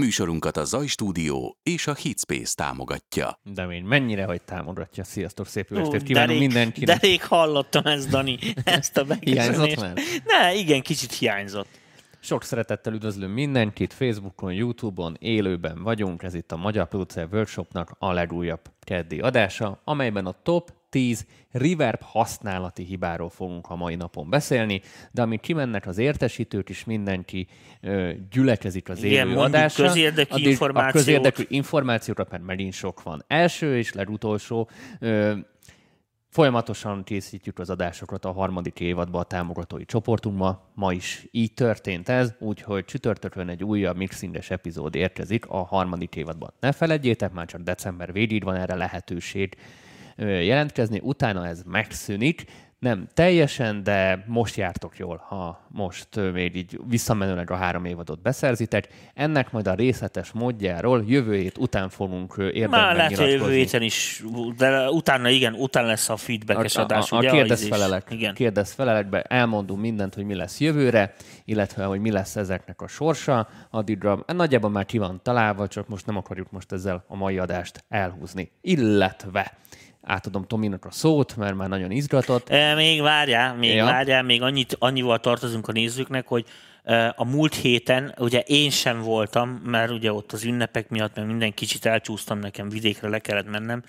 [0.00, 3.38] Műsorunkat a Zaj Stúdió és a Hitspace támogatja.
[3.54, 5.04] De még mennyire, hogy támogatja.
[5.04, 7.00] Sziasztok, szép jó estét Ó, kívánunk de rég- mindenkinek.
[7.00, 9.80] De rég hallottam ezt, Dani, ezt a Hiányzott beköszönést.
[9.80, 9.94] már?
[10.24, 11.68] Ne, igen, kicsit hiányzott.
[12.20, 18.12] Sok szeretettel üdvözlöm mindenkit, Facebookon, Youtube-on, élőben vagyunk, ez itt a Magyar Producer Workshopnak a
[18.12, 24.80] legújabb keddi adása, amelyben a top 10 reverb használati hibáról fogunk a mai napon beszélni,
[25.12, 27.46] de amíg kimennek az értesítők is mindenki
[27.80, 29.86] ö, gyülekezik az Igen, élő adásra.
[29.86, 30.92] közérdekű addig A információt.
[30.92, 33.24] közérdekű információra mert megint sok van.
[33.26, 34.68] Első és legutolsó
[35.00, 35.32] ö,
[36.28, 40.60] Folyamatosan készítjük az adásokat a harmadik évadban a támogatói csoportunkban.
[40.74, 46.52] Ma is így történt ez, úgyhogy csütörtökön egy újabb mixinges epizód érkezik a harmadik évadban.
[46.60, 49.56] Ne felejtjétek, már csak december végig van erre lehetőség
[50.16, 52.44] jelentkezni, utána ez megszűnik,
[52.78, 58.88] nem teljesen, de most jártok jól, ha most még így visszamenőleg a három évadot beszerzitek.
[59.14, 63.52] Ennek majd a részletes módjáról jövő hét után fogunk ö, Már érdemben lehet, hogy jövő
[63.52, 64.24] héten is,
[64.56, 67.30] de utána igen, utána lesz a feedbackes A, adás, a, a ugye?
[67.30, 67.70] kérdez ízés.
[67.70, 68.34] felelek, Igen.
[68.34, 71.14] kérdez felelekbe elmondunk mindent, hogy mi lesz jövőre,
[71.44, 73.48] illetve hogy mi lesz ezeknek a sorsa.
[73.70, 77.84] Addigra nagyjából már ki van találva, csak most nem akarjuk most ezzel a mai adást
[77.88, 78.50] elhúzni.
[78.60, 79.56] Illetve
[80.06, 82.48] átadom Tominak a szót, mert már nagyon izgatott.
[82.50, 83.84] E, még várjál, még Ja.
[83.84, 86.44] várjál, még annyit, annyival tartozunk a nézőknek, hogy
[86.84, 91.26] e, a múlt héten, ugye én sem voltam, mert ugye ott az ünnepek miatt, mert
[91.28, 93.82] minden kicsit elcsúsztam, nekem vidékre le kellett mennem.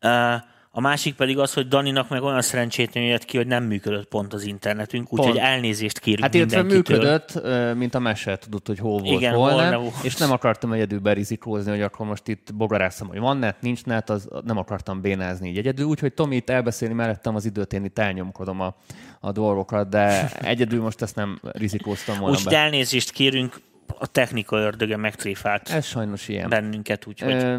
[0.00, 4.08] E, a másik pedig az, hogy Daninak meg olyan szerencsétlen jött ki, hogy nem működött
[4.08, 7.42] pont az internetünk, úgyhogy elnézést kérünk Hát illetve működött,
[7.76, 9.94] mint a mese, tudod, hogy hol volt, Igen, hol hol nem, volt.
[10.02, 14.10] és nem akartam egyedül berizikózni, hogy akkor most itt bogarászom, hogy van net, nincs net,
[14.10, 17.98] az nem akartam bénázni így egyedül, úgyhogy Tomi itt elbeszélni mellettem az időt, én itt
[17.98, 18.76] elnyomkodom a,
[19.20, 23.60] a dolgokat, de egyedül most ezt nem rizikóztam volna Úgyhogy elnézést kérünk,
[23.98, 26.48] a technika ördöge megtréfált Ez sajnos ilyen.
[26.48, 27.32] bennünket, úgyhogy...
[27.32, 27.58] Ö,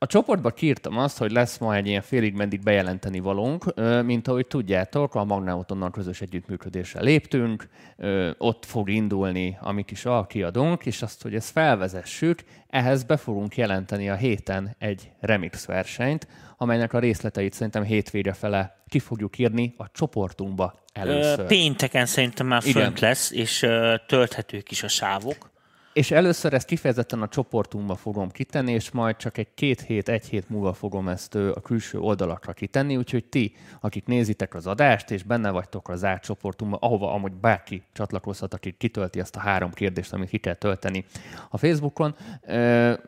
[0.00, 4.46] A csoportba kiírtam azt, hogy lesz ma egy ilyen félig meddig bejelenteni valónk, mint ahogy
[4.46, 7.68] tudjátok, a Magnautonnal közös együttműködésre léptünk,
[8.38, 13.56] ott fog indulni a mi kis alkiadónk, és azt, hogy ezt felvezessük, ehhez be fogunk
[13.56, 19.74] jelenteni a héten egy remix versenyt, amelynek a részleteit szerintem hétvége fele ki fogjuk írni
[19.76, 21.46] a csoportunkba először.
[21.46, 23.66] Pénteken szerintem már fönt lesz, és
[24.06, 25.50] tölthetők is a sávok.
[25.98, 30.26] És először ezt kifejezetten a csoportunkba fogom kitenni, és majd csak egy két hét, egy
[30.26, 35.22] hét múlva fogom ezt a külső oldalakra kitenni, úgyhogy ti, akik nézitek az adást, és
[35.22, 40.12] benne vagytok a zárt csoportunkban, ahova amúgy bárki csatlakozhat, aki kitölti ezt a három kérdést,
[40.12, 41.04] amit ki kell tölteni
[41.50, 42.14] a Facebookon,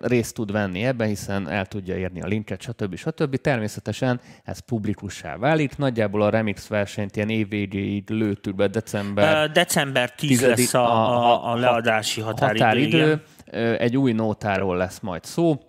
[0.00, 2.96] részt tud venni ebben, hiszen el tudja érni a linket, stb.
[2.96, 3.36] stb.
[3.36, 5.76] Természetesen ez publikussá válik.
[5.76, 11.08] Nagyjából a remix versenyt ilyen évvégéig lőttük be december December 10 tizedik- lesz a, a-
[11.10, 12.58] a, a a- leadási határidő.
[12.64, 13.22] határidő, igen.
[13.46, 15.60] ö, egy új nótáról lesz majd szó,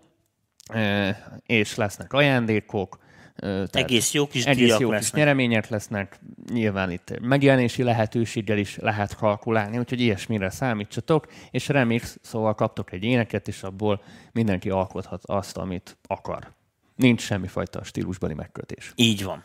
[1.46, 3.00] és lesznek ajándékok.
[3.36, 5.20] tehát Egész jó kis egész jó kis lesznek.
[5.20, 6.20] nyeremények lesznek,
[6.54, 13.04] nyilván itt megjelenési lehetőséggel is lehet kalkulálni, úgyhogy ilyesmire számítsatok, és remix, szóval kaptok egy
[13.04, 14.02] éneket, és abból
[14.32, 16.52] mindenki alkothat azt, amit akar.
[16.96, 18.92] Nincs semmifajta stílusbeli megkötés.
[18.96, 19.44] Így van.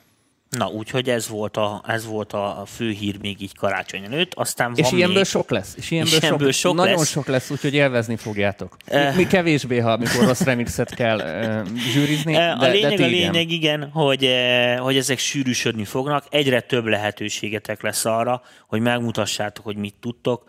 [0.56, 4.34] Na, úgyhogy ez volt a, ez volt a fő hír még így karácsony előtt.
[4.34, 5.24] Aztán van És ilyenből még...
[5.24, 5.74] sok lesz.
[5.76, 7.08] És ilyenből, És ilyenből sok Nagyon lesz.
[7.08, 8.76] sok lesz, úgyhogy élvezni fogjátok.
[8.90, 9.16] Mi, Eh.
[9.16, 13.08] mi kevésbé, ha amikor rossz remixet kell uh, zsűrizni, de, Eh, a lényeg, de a
[13.08, 13.30] igen.
[13.32, 14.30] lényeg igen, hogy,
[14.78, 16.24] hogy ezek sűrűsödni fognak.
[16.30, 20.44] Egyre több lehetőségetek lesz arra, hogy megmutassátok, hogy mit tudtok.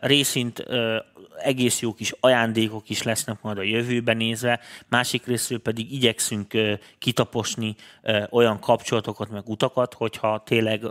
[0.00, 0.64] Részint
[1.38, 6.52] egész jó kis ajándékok is lesznek majd a jövőben nézve, másik részről pedig igyekszünk
[6.98, 7.74] kitaposni
[8.30, 10.82] olyan kapcsolatokat, meg utakat, hogyha tényleg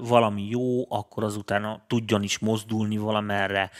[0.00, 3.70] valami jó, akkor azután tudjon is mozdulni valamerre.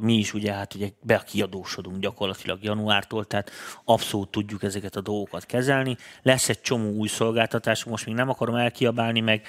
[0.00, 3.50] Mi is ugye, hát ugye bekiadósodunk gyakorlatilag januártól, tehát
[3.84, 5.96] abszolút tudjuk ezeket a dolgokat kezelni.
[6.22, 9.46] Lesz egy csomó új szolgáltatás, most még nem akarom elkiabálni, meg,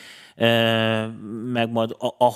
[1.51, 1.95] meg majd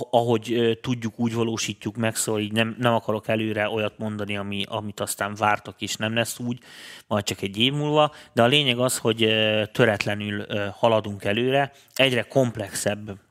[0.09, 4.99] ahogy tudjuk, úgy valósítjuk meg, szóval így nem, nem akarok előre olyat mondani, ami, amit
[4.99, 6.59] aztán vártak, és nem lesz úgy,
[7.07, 9.33] majd csak egy év múlva, de a lényeg az, hogy
[9.71, 13.24] töretlenül haladunk előre, egyre komplexebb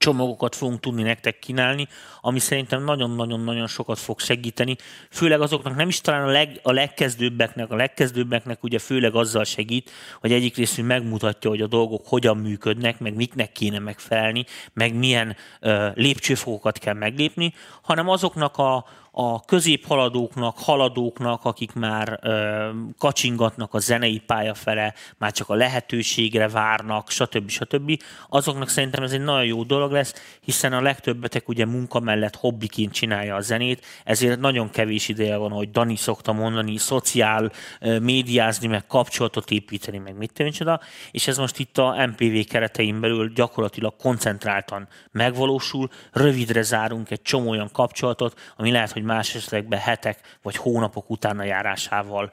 [0.00, 1.88] csomagokat fogunk tudni nektek kínálni,
[2.20, 4.76] ami szerintem nagyon-nagyon-nagyon sokat fog segíteni,
[5.10, 9.90] főleg azoknak nem is talán a, leg, a legkezdőbbeknek, a legkezdőbbeknek ugye főleg azzal segít,
[10.20, 15.36] hogy egyik részű megmutatja, hogy a dolgok hogyan működnek, meg miknek kéne megfelelni, meg milyen
[15.60, 22.68] ö, lépcsőfokokat kell meglépni, hanem azoknak a, a középhaladóknak, haladóknak, akik már ö,
[22.98, 27.48] kacsingatnak a zenei pálya fele, már csak a lehetőségre várnak, stb.
[27.48, 28.02] stb.
[28.28, 32.92] Azoknak szerintem ez egy nagyon jó dolog lesz, hiszen a legtöbbetek ugye munka mellett hobbiként
[32.92, 37.52] csinálja a zenét, ezért nagyon kevés ideje van, hogy Dani szokta mondani, szociál,
[38.00, 40.80] médiázni, meg kapcsolatot építeni, meg mit tűncsoda,
[41.10, 47.50] és ez most itt a MPV keretein belül gyakorlatilag koncentráltan megvalósul, rövidre zárunk egy csomó
[47.50, 52.30] olyan kapcsolatot, ami lehet, hogy más esetekben hetek vagy hónapok utána járásával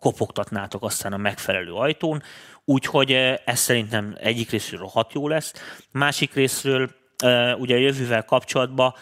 [0.00, 2.22] kopogtatnátok aztán a megfelelő ajtón.
[2.64, 3.12] Úgyhogy
[3.44, 5.52] ez szerintem egyik részről rohadt jó lesz.
[5.90, 6.90] Másik részről
[7.58, 8.94] ugye jövővel kapcsolatban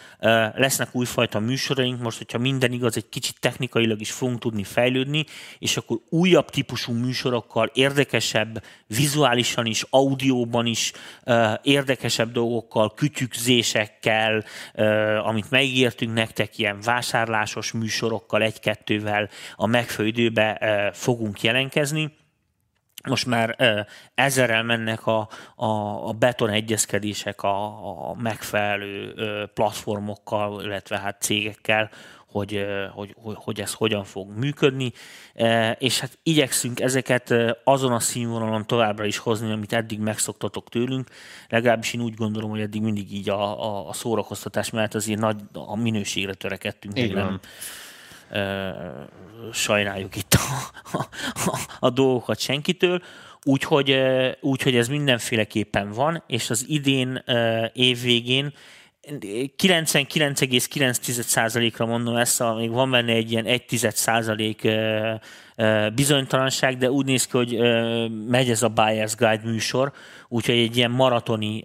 [0.55, 5.25] lesznek újfajta műsoraink, most, hogyha minden igaz, egy kicsit technikailag is fogunk tudni fejlődni,
[5.59, 10.91] és akkor újabb típusú műsorokkal, érdekesebb, vizuálisan is, audióban is,
[11.61, 14.43] érdekesebb dolgokkal, kütyükzésekkel,
[15.23, 22.23] amit megígértünk nektek, ilyen vásárlásos műsorokkal, egy-kettővel a megfelelő időbe fogunk jelenkezni
[23.07, 23.55] most már
[24.13, 25.67] ezerrel mennek a, a,
[26.07, 27.65] a beton egyezkedések a,
[28.09, 29.13] a megfelelő
[29.53, 31.89] platformokkal, illetve hát cégekkel,
[32.35, 34.91] hogy, hogy, hogy ez hogyan fog működni,
[35.77, 41.09] és hát igyekszünk ezeket azon a színvonalon továbbra is hozni, amit eddig megszoktatok tőlünk.
[41.49, 45.41] Legalábbis én úgy gondolom, hogy eddig mindig így a, a, a szórakoztatás mellett azért nagy
[45.53, 47.13] a minőségre törekedtünk.
[47.13, 47.39] Nem,
[49.53, 50.39] sajnáljuk itt a,
[51.45, 53.01] a, a dolgokat senkitől.
[53.43, 53.99] Úgyhogy,
[54.41, 57.23] úgyhogy ez mindenféleképpen van, és az idén
[57.73, 58.53] év végén
[59.07, 63.65] 99,9%-ra mondom ezt, még van benne egy ilyen 1
[65.95, 67.57] bizonytalanság, de úgy néz ki, hogy
[68.27, 69.91] megy ez a Buyer's Guide műsor,
[70.27, 71.63] úgyhogy egy ilyen maratoni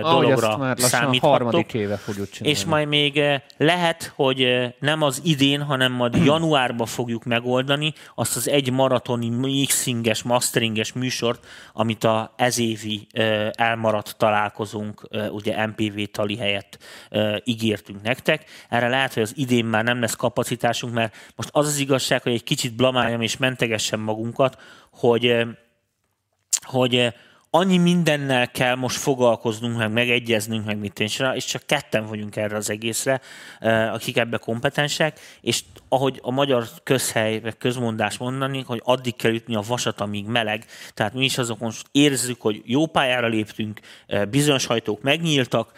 [0.00, 1.20] dologra számíthatok.
[1.20, 2.58] harmadik éve fogjuk csinálni.
[2.58, 3.22] És majd még
[3.56, 4.46] lehet, hogy
[4.80, 11.46] nem az idén, hanem majd januárban fogjuk megoldani azt az egy maratoni mixinges, masteringes műsort,
[11.72, 13.06] amit a ezévi
[13.52, 16.78] elmaradt találkozunk, ugye MPV tali helyett
[17.44, 18.44] ígértünk nektek.
[18.68, 22.32] Erre lehet, hogy az idén már nem lesz kapacitásunk, mert most az az igazság, hogy
[22.32, 25.46] egy kicsit blamáljam és mentegessem magunkat, hogy,
[26.60, 27.14] hogy
[27.56, 32.70] annyi mindennel kell most foglalkoznunk, meg megegyeznünk, meg mit és csak ketten vagyunk erre az
[32.70, 33.20] egészre,
[33.92, 39.54] akik ebbe kompetensek, és ahogy a magyar közhely, vagy közmondás mondani, hogy addig kell ütni
[39.54, 40.64] a vasat, amíg meleg.
[40.94, 43.80] Tehát mi is azok most érezzük, hogy jó pályára léptünk,
[44.30, 45.72] bizonyos hajtók megnyíltak,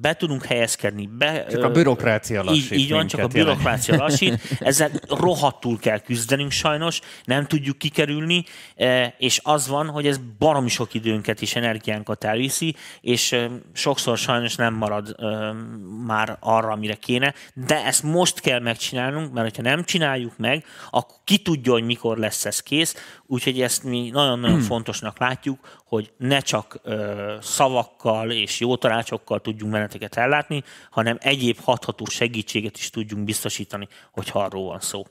[0.00, 1.08] be tudunk helyezkedni.
[1.18, 2.70] Be, csak a bürokrácia lassít.
[2.70, 4.40] Így, így van, csak a bürokrácia lassít.
[4.60, 8.44] Ezzel rohadtul kell küzdenünk sajnos, nem tudjuk kikerülni,
[9.18, 13.36] és az van, hogy ez baromi sok időnket és energiánkat elviszi, és
[13.72, 15.16] sokszor sajnos nem marad
[16.06, 21.16] már arra, amire kéne, de ezt most kell megcsinálnunk, mert ha nem csináljuk meg, akkor
[21.24, 26.40] ki tudja, hogy mikor lesz ez kész, úgyhogy ezt mi nagyon-nagyon fontosnak látjuk, hogy ne
[26.40, 26.80] csak
[27.40, 34.38] szavakkal és jó tanácsokkal tudjunk meneteket ellátni, hanem egyéb hatható segítséget is tudjunk biztosítani, hogyha
[34.38, 35.02] arról van szó.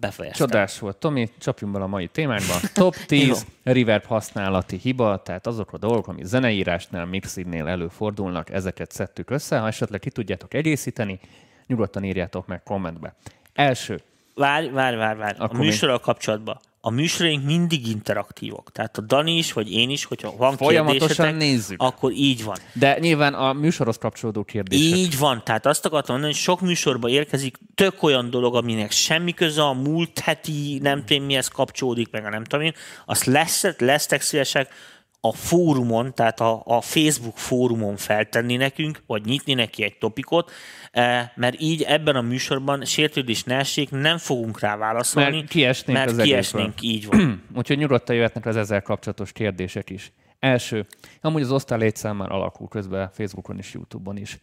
[0.00, 0.46] Befejeztem.
[0.46, 0.96] Csodás volt.
[0.96, 2.54] Tomi, csapjunk bele a mai témánkba.
[2.74, 9.30] Top 10 reverb használati hiba, tehát azok a dolgok, ami zeneírásnál, mixingnél előfordulnak, ezeket szedtük
[9.30, 9.58] össze.
[9.58, 11.20] Ha esetleg ki tudjátok egészíteni,
[11.66, 13.14] nyugodtan írjátok meg kommentbe.
[13.52, 14.00] Első.
[14.34, 15.38] Várj, várj, várj, várj.
[15.38, 18.72] A műsorral kapcsolatban a műsoraink mindig interaktívok.
[18.72, 21.82] Tehát a Dani is, vagy én is, hogyha van Folyamatosan nézzük.
[21.82, 22.56] akkor így van.
[22.72, 24.96] De nyilván a műsorhoz kapcsolódó kérdések.
[24.96, 25.44] Így van.
[25.44, 29.72] Tehát azt akartam mondani, hogy sok műsorba érkezik tök olyan dolog, aminek semmi köze a
[29.72, 32.74] múlt heti, nem tudom mihez kapcsolódik, meg a nem tudom én.
[33.06, 34.72] Azt lesz, lesztek szívesek
[35.20, 40.50] a fórumon, tehát a, a Facebook fórumon feltenni nekünk, vagy nyitni neki egy topikot,
[40.90, 45.98] eh, mert így ebben a műsorban sértődés ne essék, nem fogunk rá válaszolni, mert kiesnénk,
[45.98, 47.42] mert az kiesnénk így van.
[47.58, 50.12] Úgyhogy nyugodtan jöhetnek az ezzel kapcsolatos kérdések is.
[50.38, 50.86] Első,
[51.20, 54.38] amúgy az osztály létszám már alakul közben Facebookon és YouTube-on is.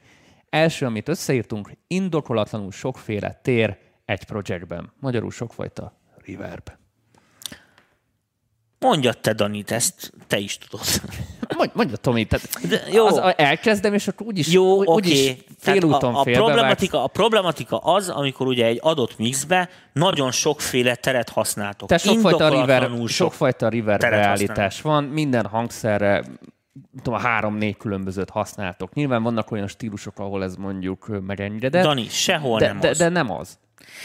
[0.50, 4.92] Első, amit összeírtunk, indokolatlanul sokféle tér egy projektben.
[5.00, 6.70] Magyarul sokfajta reverb.
[8.80, 10.86] Mondja te, Dani, ezt te is tudod.
[11.58, 13.06] Mondj, mondja, Tomi, tehát De, jó.
[13.06, 18.10] Az, elkezdem, és akkor úgyis, jó, úgy, úgyis félúton a, a, problematika, a problematika az,
[18.10, 21.88] amikor ugye egy adott mixbe nagyon sokféle teret használtok.
[21.88, 26.24] Tehát sokfajta river, sok sokfajta river beállítás van, minden hangszerre
[27.02, 28.94] tudom, három-négy különbözőt használtok.
[28.94, 31.84] Nyilván vannak olyan stílusok, ahol ez mondjuk megengedett.
[31.84, 32.98] Dani, sehol de, nem de, az.
[32.98, 33.58] De nem az.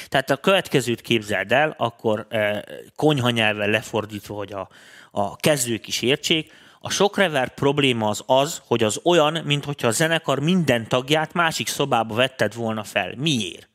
[0.09, 2.61] Tehát a következőt képzeld el, akkor eh,
[2.97, 4.69] konyhanyelven lefordítva, hogy a,
[5.11, 6.53] a kezdők is értsék,
[6.85, 11.69] a sok reverb probléma az az, hogy az olyan, mintha a zenekar minden tagját másik
[11.69, 13.15] szobába vetted volna fel.
[13.17, 13.71] Miért?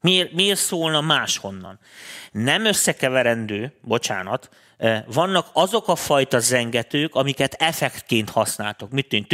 [0.00, 1.78] Miért, miért szólna máshonnan?
[2.32, 4.50] Nem összekeverendő, bocsánat,
[5.06, 8.90] vannak azok a fajta zengetők, amiket effektként használtok.
[8.90, 9.26] Mit tűnt?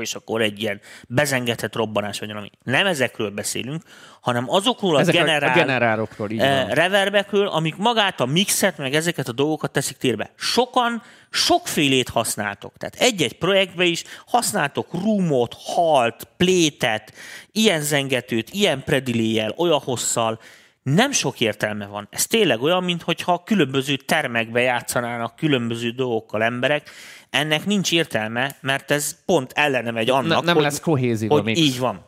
[0.00, 2.50] És akkor egy ilyen bezengetett robbanás vagy valami.
[2.62, 3.82] Nem ezekről beszélünk,
[4.20, 6.68] hanem azokról Ezek a, generál, a generálokról, így van.
[6.68, 10.30] reverbekről, amik magát a mixet, meg ezeket a dolgokat teszik térbe.
[10.36, 12.72] Sokan sokfélét használtok.
[12.76, 17.12] Tehát egy-egy projektben is használtok roomot, halt, plétet,
[17.52, 20.40] ilyen zengetőt, ilyen prediléjel, olyan hosszal,
[20.82, 22.06] nem sok értelme van.
[22.10, 26.90] Ez tényleg olyan, mintha különböző termekbe játszanának különböző dolgokkal emberek.
[27.30, 31.42] Ennek nincs értelme, mert ez pont ellene megy annak, Ne, nem hogy, lesz kohézív hogy
[31.44, 31.58] mix.
[31.60, 32.04] így van.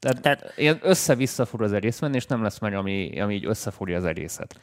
[0.00, 3.46] Tehát, Tehát- ilyen össze-vissza fog az egész menni, és nem lesz meg, ami, ami így
[3.46, 4.60] összefogja az egészet.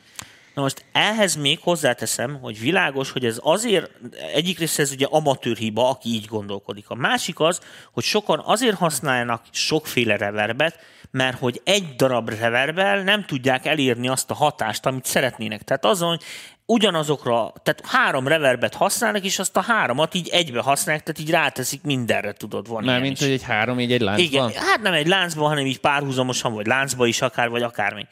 [0.56, 3.92] Na most ehhez még hozzáteszem, hogy világos, hogy ez azért,
[4.34, 6.90] egyik része ez ugye amatőr hiba, aki így gondolkodik.
[6.90, 7.60] A másik az,
[7.92, 10.80] hogy sokan azért használnak sokféle reverbet,
[11.12, 15.62] mert hogy egy darab reverbel nem tudják elérni azt a hatást, amit szeretnének.
[15.62, 16.18] Tehát azon,
[16.66, 21.82] ugyanazokra, tehát három reverbet használnak, és azt a háromat így egybe használják, tehát így ráteszik
[21.84, 23.24] mindenre, tudod, van Már mint is.
[23.24, 24.26] hogy egy három, így egy láncban.
[24.26, 28.08] Igen, hát nem egy láncban, hanem így párhuzamosan, vagy láncba is akár, vagy akármi.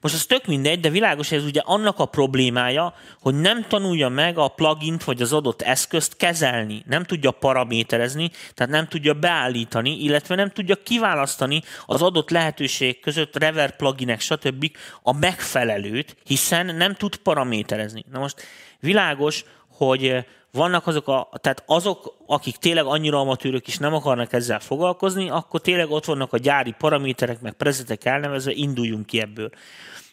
[0.00, 4.08] Most az tök mindegy, de világos, hogy ez ugye annak a problémája, hogy nem tanulja
[4.08, 10.02] meg a plugint vagy az adott eszközt kezelni, nem tudja paraméterezni, tehát nem tudja beállítani,
[10.02, 14.70] illetve nem tudja kiválasztani az adott lehetőségek között reverb pluginek, stb.
[15.02, 18.04] a megfelelőt, hiszen nem tud paraméterezni.
[18.10, 18.46] Na most
[18.80, 24.60] világos, hogy vannak azok, a, tehát azok, akik tényleg annyira amatőrök is nem akarnak ezzel
[24.60, 29.50] foglalkozni, akkor tényleg ott vannak a gyári paraméterek, meg prezetek elnevezve, induljunk ki ebből.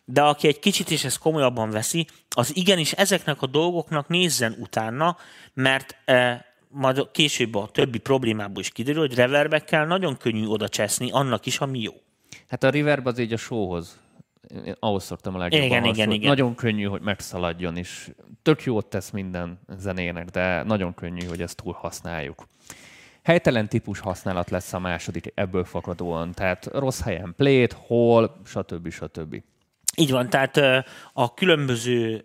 [0.05, 5.17] De aki egy kicsit is ezt komolyabban veszi, az igenis ezeknek a dolgoknak nézzen utána,
[5.53, 11.12] mert eh, majd később a többi problémából is kiderül, hogy reverbekkel nagyon könnyű oda cseszni
[11.12, 11.93] annak is, ami jó.
[12.50, 14.00] Hát a reverb az így a showhoz.
[14.65, 16.15] Én ahhoz szoktam a legjobban Igen, igen, hasonlítani.
[16.15, 16.29] igen.
[16.29, 21.56] Nagyon könnyű, hogy megszaladjon, és tök jót tesz minden zenének, de nagyon könnyű, hogy ezt
[21.56, 22.48] túl használjuk.
[23.24, 28.89] Helytelen típus használat lesz a második ebből fakadóan, tehát rossz helyen plét, hol, stb.
[28.91, 29.41] stb.
[29.96, 30.58] Így van, tehát
[31.13, 32.24] a különböző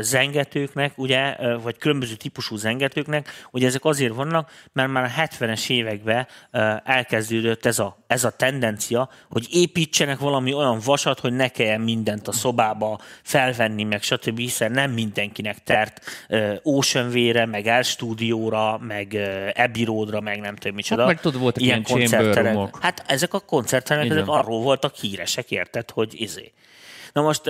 [0.00, 6.26] zengetőknek, ugye, vagy különböző típusú zengetőknek, ugye ezek azért vannak, mert már a 70-es években
[6.84, 12.28] elkezdődött ez a, ez a tendencia, hogy építsenek valami olyan vasat, hogy ne kelljen mindent
[12.28, 19.18] a szobába felvenni, meg stb., hiszen nem mindenkinek tert ö, Oceanway-re, meg Air Studio-ra, meg
[19.54, 21.06] Abbey Road-ra, meg nem tudom micsoda.
[21.06, 22.76] meg tudod, voltak ilyen chamber koncertterek.
[22.80, 26.52] Hát ezek a koncertterek, ezek arról voltak híresek, érted, hogy izé.
[27.14, 27.42] Na most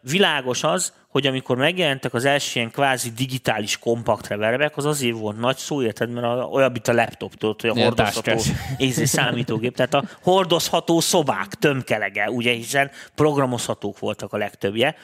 [0.00, 5.38] világos az, hogy amikor megjelentek az első ilyen kvázi digitális kompakt reverbek, az azért volt
[5.38, 8.40] nagy szó, érted, mert olyan, mint a laptop, tudod, hogy a Ilyen hordozható
[8.76, 14.96] izé, számítógép, tehát a hordozható szobák tömkelege, ugye, hiszen programozhatók voltak a legtöbbje.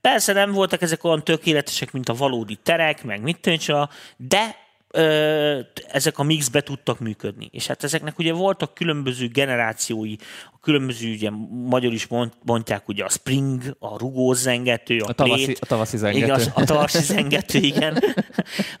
[0.00, 4.56] Persze nem voltak ezek olyan tökéletesek, mint a valódi terek, meg mit tűncsa, de
[5.88, 7.48] ezek a mixbe tudtak működni.
[7.52, 10.14] És hát ezeknek ugye voltak különböző generációi,
[10.52, 15.44] a különböző, ugye magyar is mond, mondják, ugye a spring, a rugózengető, a, A tavaszi-
[15.44, 15.58] plét.
[15.58, 16.24] a tavaszi zengető.
[16.24, 17.98] Igaz, a tavaszi zengető, igen.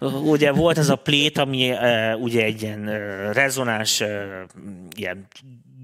[0.24, 1.72] ugye volt ez a plét, ami
[2.20, 2.84] ugye egy ilyen
[3.32, 4.02] rezonáns,
[4.96, 5.26] ilyen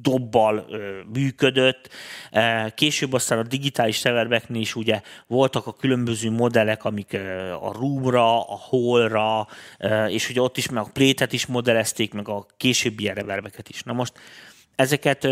[0.03, 0.67] dobbal
[1.13, 1.89] működött.
[2.75, 7.15] Később aztán a digitális reverbeknél is ugye voltak a különböző modellek, amik
[7.61, 12.29] a roomra, a hallra, ö, és ugye ott is meg a plétet is modellezték, meg
[12.29, 13.83] a későbbi reverbeket is.
[13.83, 14.13] Na most
[14.77, 15.29] ezeket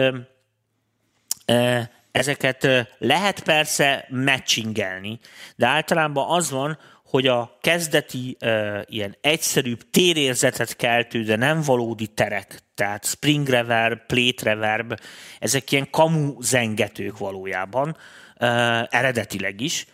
[2.12, 5.18] ezeket lehet persze matchingelni,
[5.56, 6.78] de általában az van,
[7.10, 13.98] hogy a kezdeti uh, ilyen egyszerűbb térérzetet keltő, de nem valódi terek, tehát spring reverb,
[14.06, 15.00] plate reverb,
[15.38, 17.96] ezek ilyen kamu zengetők valójában, uh,
[18.90, 19.86] eredetileg is.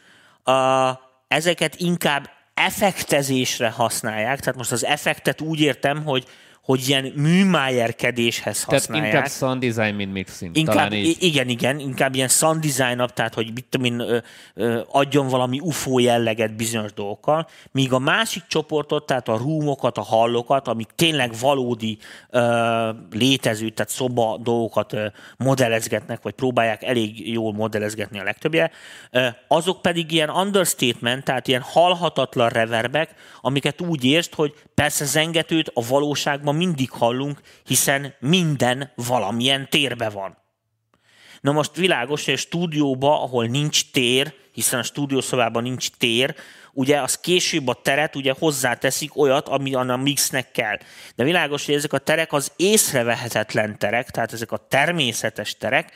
[0.45, 6.27] Uh, ezeket inkább effektezésre használják, tehát most az effektet úgy értem, hogy
[6.67, 9.13] hogy ilyen műmájerkedéshez Tehát használják.
[9.13, 10.57] inkább sound design, mint mixing.
[10.57, 11.17] Inkább, Talán így.
[11.21, 14.19] igen, igen, inkább ilyen sound design tehát hogy mit tudom én, ö,
[14.55, 20.03] ö, adjon valami UFO jelleget bizonyos dolgokkal, míg a másik csoportot, tehát a roomokat, a
[20.03, 21.99] hallokat, amik tényleg valódi
[22.31, 25.07] ö, létező, tehát szoba dolgokat ö,
[25.37, 28.71] modellezgetnek, vagy próbálják elég jól modellezgetni a legtöbbje,
[29.11, 35.71] ö, azok pedig ilyen understatement, tehát ilyen halhatatlan reverbek, amiket úgy érst, hogy persze zengetőt
[35.75, 40.45] a valóságban mindig hallunk, hiszen minden valamilyen térbe van.
[41.41, 46.35] Na most világos, hogy a stúdióba, ahol nincs tér, hiszen a stúdiószobában nincs tér,
[46.73, 50.79] ugye az később a teret ugye hozzáteszik olyat, ami a mixnek kell.
[51.15, 55.93] De világos, hogy ezek a terek az észrevehetetlen terek, tehát ezek a természetes terek,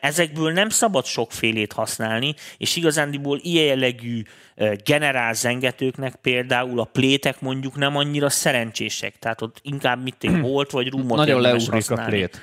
[0.00, 4.22] ezekből nem szabad sokfélét használni, és igazándiból ilyen jellegű
[4.54, 10.40] e, generál zengetőknek például a plétek mondjuk nem annyira szerencsések, tehát ott inkább mit én
[10.40, 12.40] volt vagy rumot Nagyon leugrik a plét.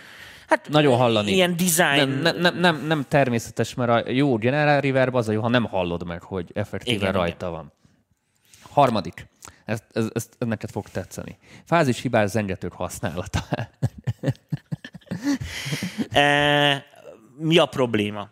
[0.48, 1.32] Hát nagyon hallani.
[1.32, 2.10] Ilyen design.
[2.10, 5.66] Nem, nem, nem, nem természetes, mert a jó General Reverb az a jó, ha nem
[5.66, 7.52] hallod meg, hogy effektíven igen, rajta igen.
[7.52, 7.72] van.
[8.70, 9.28] Harmadik.
[9.66, 11.38] Ez, ez, ez, ez neked fog tetszeni.
[11.66, 13.40] Fázis hibás zengetők használata.
[16.12, 16.86] e,
[17.38, 18.30] mi a probléma?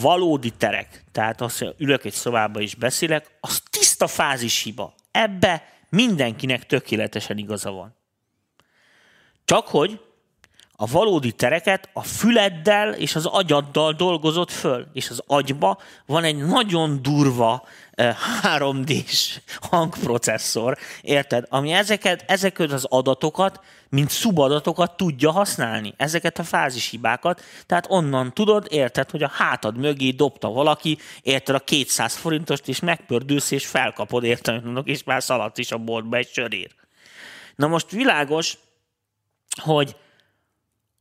[0.00, 4.94] Valódi terek, tehát azt, hogy ülök egy szobába és beszélek, az tiszta fázis hiba.
[5.10, 7.94] Ebbe mindenkinek tökéletesen igaza van.
[9.44, 10.00] Csak hogy
[10.76, 14.86] a valódi tereket a füleddel és az agyaddal dolgozott föl.
[14.92, 21.44] És az agyba van egy nagyon durva 3D-s eh, hangprocesszor, érted?
[21.48, 25.94] Ami ezeket, ezeket az adatokat, mint szubadatokat tudja használni.
[25.96, 27.42] Ezeket a fázishibákat.
[27.66, 32.80] Tehát onnan tudod, érted, hogy a hátad mögé dobta valaki, érted a 200 forintost, és
[32.80, 36.74] megpördülsz, és felkapod, érted, és már szaladsz is a boltba egy sörér.
[37.56, 38.58] Na most világos,
[39.62, 39.96] hogy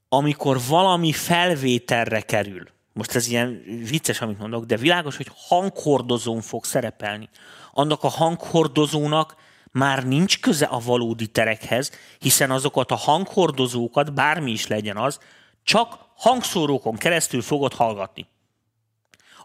[0.10, 6.66] amikor valami felvételre kerül, most ez ilyen vicces, amit mondok, de világos, hogy hanghordozón fog
[6.66, 7.30] szerepelni.
[7.72, 9.36] Annak a hanghordozónak
[9.72, 15.20] már nincs köze a valódi terekhez, hiszen azokat a hanghordozókat, bármi is legyen az,
[15.64, 18.28] csak hangszórókon keresztül fogod hallgatni.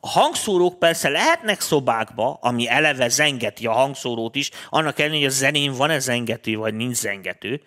[0.00, 5.36] A hangszórók persze lehetnek szobákba, ami eleve zengeti a hangszórót is, annak ellenére, hogy a
[5.36, 7.62] zenén van-e zengető, vagy nincs zengető,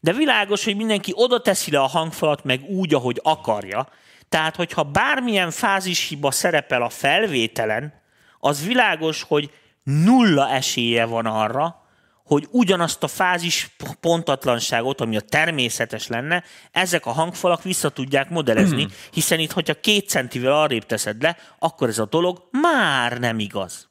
[0.00, 3.88] de világos, hogy mindenki oda teszi le a hangfalat meg úgy, ahogy akarja.
[4.28, 8.02] Tehát, hogyha bármilyen fázishiba szerepel a felvételen,
[8.38, 9.50] az világos, hogy
[9.82, 11.84] nulla esélye van arra,
[12.24, 18.86] hogy ugyanazt a fázis pontatlanságot, ami a természetes lenne, ezek a hangfalak vissza tudják modellezni,
[19.12, 23.88] hiszen itt, hogyha két centivel arrébb teszed le, akkor ez a dolog már nem igaz.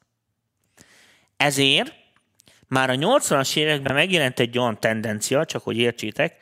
[1.38, 1.94] Ezért
[2.68, 6.38] már a 80-as években megjelent egy olyan tendencia, csak hogy értsétek,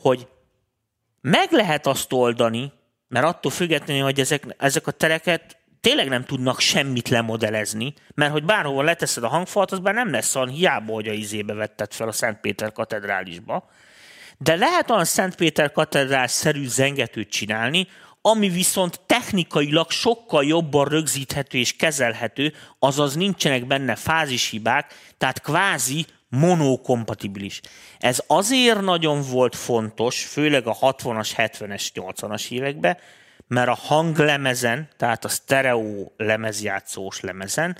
[0.00, 0.28] hogy
[1.20, 2.72] meg lehet azt oldani,
[3.08, 8.44] mert attól függetlenül, hogy ezek, ezek a tereket tényleg nem tudnak semmit lemodelezni, mert hogy
[8.44, 12.08] bárhol leteszed a hangfalat, az már nem lesz olyan hiába, hogy a izébe vetted fel
[12.08, 13.70] a Szentpéter katedrálisba.
[14.38, 17.88] De lehet olyan Szentpéter katedrál-szerű zengetőt csinálni,
[18.20, 27.60] ami viszont technikailag sokkal jobban rögzíthető és kezelhető, azaz nincsenek benne fázishibák, tehát kvázi monokompatibilis.
[27.98, 32.96] Ez azért nagyon volt fontos, főleg a 60-as, 70-es, 80-as években,
[33.46, 37.76] mert a hanglemezen, tehát a stereo lemezjátszós lemezen,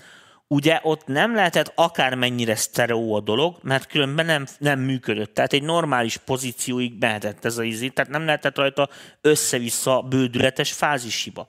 [0.47, 5.33] ugye ott nem lehetett akármennyire sztereó a dolog, mert különben nem, nem működött.
[5.33, 8.89] Tehát egy normális pozícióig mehetett ez a izé, tehát nem lehetett rajta
[9.21, 11.47] össze-vissza bődületes fázisiba.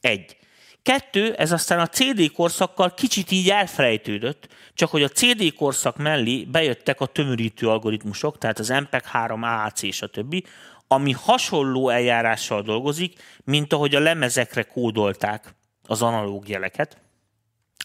[0.00, 0.36] Egy.
[0.82, 6.44] Kettő, ez aztán a CD korszakkal kicsit így elfelejtődött, csak hogy a CD korszak mellé
[6.44, 10.44] bejöttek a tömörítő algoritmusok, tehát az MPEG 3, AAC és a többi,
[10.86, 15.54] ami hasonló eljárással dolgozik, mint ahogy a lemezekre kódolták
[15.86, 16.96] az analóg jeleket,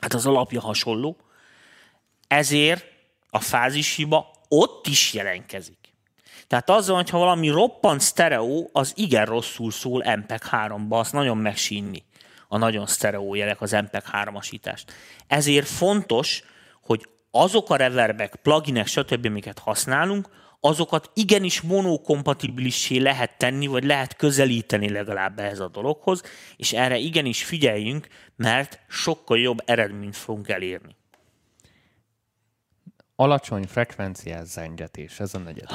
[0.01, 1.17] hát az alapja hasonló,
[2.27, 2.85] ezért
[3.29, 5.77] a fázishiba ott is jelenkezik.
[6.47, 12.05] Tehát azzal, hogyha valami roppant sztereó, az igen rosszul szól MPEG 3-ba, azt nagyon megsínni
[12.47, 14.83] a nagyon sztereó jelek, az MPEG 3-asítást.
[15.27, 16.43] Ezért fontos,
[16.81, 20.29] hogy azok a reverbek, pluginek, stb., amiket használunk,
[20.59, 26.21] azokat igenis monokompatibilissé lehet tenni, vagy lehet közelíteni legalább ehhez a dologhoz,
[26.55, 30.95] és erre igenis figyeljünk, mert sokkal jobb eredményt fogunk elérni.
[33.15, 35.69] Alacsony frekvenciás zengetés, ez a negyedik.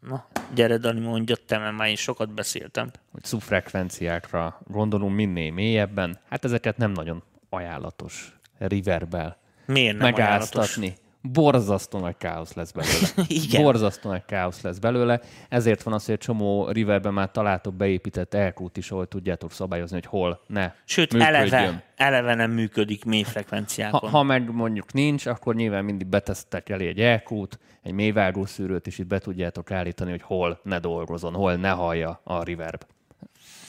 [0.00, 2.90] Na, gyere Dani, mondja te, mert már én sokat beszéltem.
[3.12, 10.14] Hogy szubfrekvenciákra gondolunk minél mélyebben, hát ezeket nem nagyon ajánlatos riverbel Miért nem.
[10.14, 10.78] Ajánlatos?
[11.22, 13.08] Borzasztó nagy káosz lesz belőle.
[13.44, 13.62] Igen.
[13.62, 15.20] Borzasztó nagy káosz lesz belőle.
[15.48, 19.94] Ezért van az, hogy egy csomó riverben már találtok beépített elkút is, ahol tudjátok szabályozni,
[19.94, 24.00] hogy hol ne Sőt, eleve, eleve nem működik mély frekvenciákon.
[24.00, 28.86] Ha, ha meg mondjuk nincs, akkor nyilván mindig betesztek elé egy elkút, egy mélyvágó szűrőt,
[28.86, 32.84] és itt be tudjátok állítani, hogy hol ne dolgozon, hol ne hallja a reverb.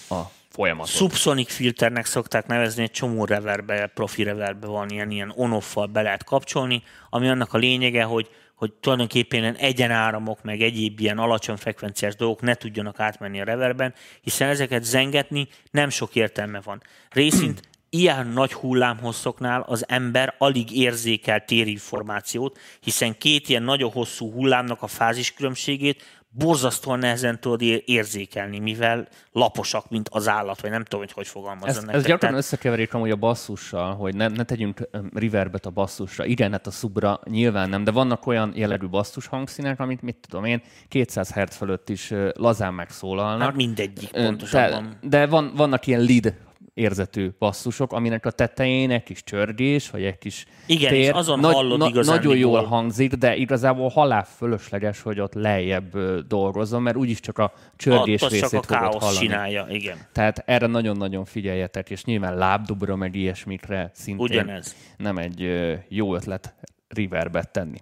[0.10, 0.94] A folyamatot.
[0.94, 5.62] Subsonic filternek szokták nevezni, egy csomó reverbe, profi reverbe van ilyen, ilyen on
[5.92, 11.56] be lehet kapcsolni, ami annak a lényege, hogy, hogy tulajdonképpen egyenáramok, meg egyéb ilyen alacsony
[11.56, 16.82] frekvenciás dolgok ne tudjanak átmenni a reverben, hiszen ezeket zengetni nem sok értelme van.
[17.10, 17.62] Részint
[17.94, 24.88] ilyen nagy hullámhosszoknál az ember alig érzékel térinformációt, hiszen két ilyen nagyon hosszú hullámnak a
[24.88, 31.28] fáziskülönbségét borzasztóan nehezen tudod érzékelni, mivel laposak, mint az állat, vagy nem tudom, hogy hogy
[31.28, 31.96] fogalmazzam ez.
[31.96, 32.36] Ez gyakran Tehát...
[32.36, 36.26] összekeverik amúgy a basszussal, hogy ne, ne tegyünk reverbet a basszusra.
[36.26, 40.46] Igen, hát a subra nyilván nem, de vannak olyan jellegű basszus hangszínek, amit mit tudom
[40.46, 43.42] én, 200 Hz fölött is lazán megszólalnak.
[43.42, 44.98] Hát mindegyik pontosabban.
[45.02, 46.34] De, de van, vannak ilyen lead
[46.74, 51.40] érzetű basszusok, aminek a tetején egy kis csörgés, vagy egy kis Igen, tér, és azon
[51.40, 56.84] nagy, hallod na, igazán Nagyon jól hangzik, de igazából halál fölösleges, hogy ott lejjebb dolgozom,
[56.84, 59.18] mert úgyis csak a csörgés Ott részét csak a fogod hallani.
[59.18, 59.98] csinálja, igen.
[60.12, 64.76] Tehát erre nagyon-nagyon figyeljetek, és nyilván lábdobra, meg ilyesmikre szintén Ugyanez.
[64.98, 65.50] nem egy
[65.88, 66.56] jó ötlet
[66.88, 67.78] reverbet tenni.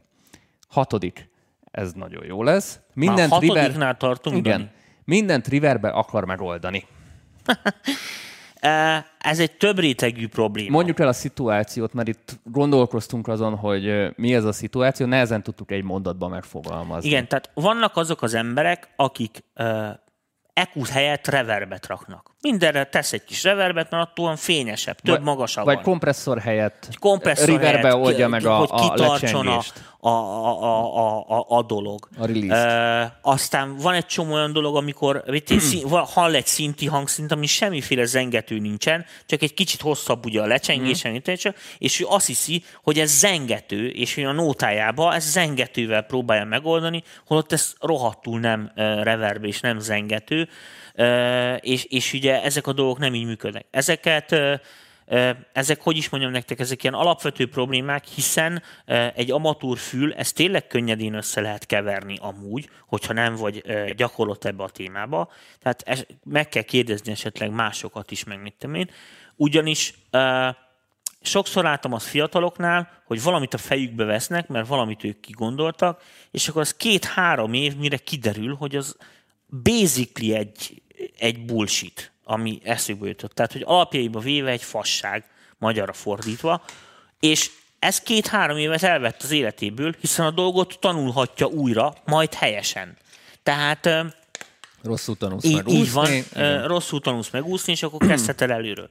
[0.68, 1.30] Hatodik,
[1.72, 2.80] ez nagyon jó lesz.
[2.94, 3.98] Mindent Már hatodiknál river...
[3.98, 4.58] tartunk, Igen.
[4.58, 4.70] Dani?
[5.04, 6.86] Mindent riverbe akar megoldani.
[9.20, 10.70] Ez egy több rétegű probléma.
[10.72, 15.72] Mondjuk el a szituációt, mert itt gondolkoztunk azon, hogy mi ez a szituáció, nehezen tudtuk
[15.72, 17.10] egy mondatban megfogalmazni.
[17.10, 19.44] Igen, tehát vannak azok az emberek, akik
[20.54, 22.36] EQ helyett reverbet raknak.
[22.42, 26.98] Mindenre tesz egy kis reverbet, mert attól fényesebb, több vagy, magasabb Vagy kompresszor helyett egy
[26.98, 29.62] kompresszor reverbe helyett, oldja meg a, hogy kitartson a,
[30.00, 32.08] a, a, a, a, a dolog.
[32.18, 35.24] A release uh, aztán van egy csomó olyan dolog, amikor
[35.58, 40.46] szín, hall egy szinti hangszint, ami semmiféle zengető nincsen, csak egy kicsit hosszabb ugye a
[40.46, 41.16] lecsengés, mm.
[41.78, 47.04] és ő azt hiszi, hogy ez zengető, és hogy a nótájába ez zengetővel próbálja megoldani,
[47.28, 50.50] holott ez rohadtul nem reverb és nem zengető,
[51.60, 53.66] és, és ugye ezek a dolgok nem így működnek.
[53.72, 54.36] Ezeket
[55.54, 58.64] ezek, hogy is mondjam nektek, ezek ilyen alapvető problémák, hiszen
[59.16, 63.64] egy amatúr fül, ezt tényleg könnyedén össze lehet keverni amúgy, hogyha nem vagy
[63.96, 65.32] gyakorlott ebbe a témába.
[65.60, 68.90] Tehát meg kell kérdezni esetleg másokat is, meg mit én.
[69.36, 69.94] Ugyanis
[71.22, 76.62] sokszor láttam az fiataloknál, hogy valamit a fejükbe vesznek, mert valamit ők kigondoltak, és akkor
[76.62, 78.98] az két-három év, mire kiderül, hogy az
[79.64, 80.82] basically egy,
[81.18, 83.34] egy bullshit ami eszükbe jutott.
[83.34, 85.24] Tehát, hogy alapjaiba véve egy fasság,
[85.58, 86.64] magyarra fordítva,
[87.20, 92.98] és ez két-három évet elvett az életéből, hiszen a dolgot tanulhatja újra, majd helyesen.
[93.44, 93.90] Tehát
[94.84, 95.80] rosszul tanulsz így, megúszni.
[95.80, 96.68] Így van, Igen.
[96.68, 98.88] rosszul tanulsz megúszni, és akkor kezdheted előről.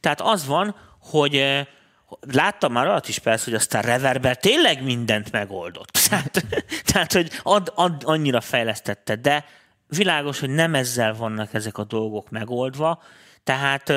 [0.00, 1.64] Tehát az van, hogy
[2.20, 5.90] láttam már alatt is persze, hogy aztán Reverber tényleg mindent megoldott.
[6.08, 6.44] Tehát,
[6.84, 9.44] tehát hogy ad, ad, annyira fejlesztette, de
[9.88, 13.02] világos, hogy nem ezzel vannak ezek a dolgok megoldva,
[13.44, 13.92] tehát...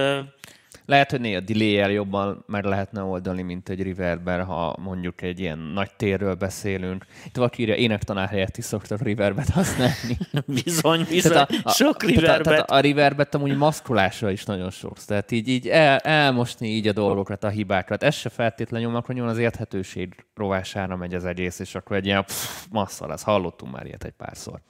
[0.85, 5.57] Lehet, hogy néha delay jobban meg lehetne oldani, mint egy reverber, ha mondjuk egy ilyen
[5.57, 7.05] nagy térről beszélünk.
[7.25, 10.17] Itt valaki írja, énektanár helyett is szoktak reverbet használni.
[10.63, 12.43] bizony, bizony, a, a, sok reverbet.
[12.43, 14.97] Tehát a, a reverbet amúgy maszkulásra is nagyon sok.
[15.05, 18.03] Tehát így, így el, elmosni így a dolgokat, a hibákat.
[18.03, 22.23] Ez se feltétlenül akkor nyilván az érthetőség rovására megy az egész, és akkor egy ilyen
[22.23, 23.23] pff, massza lesz.
[23.23, 24.61] Hallottunk már ilyet egy párszor.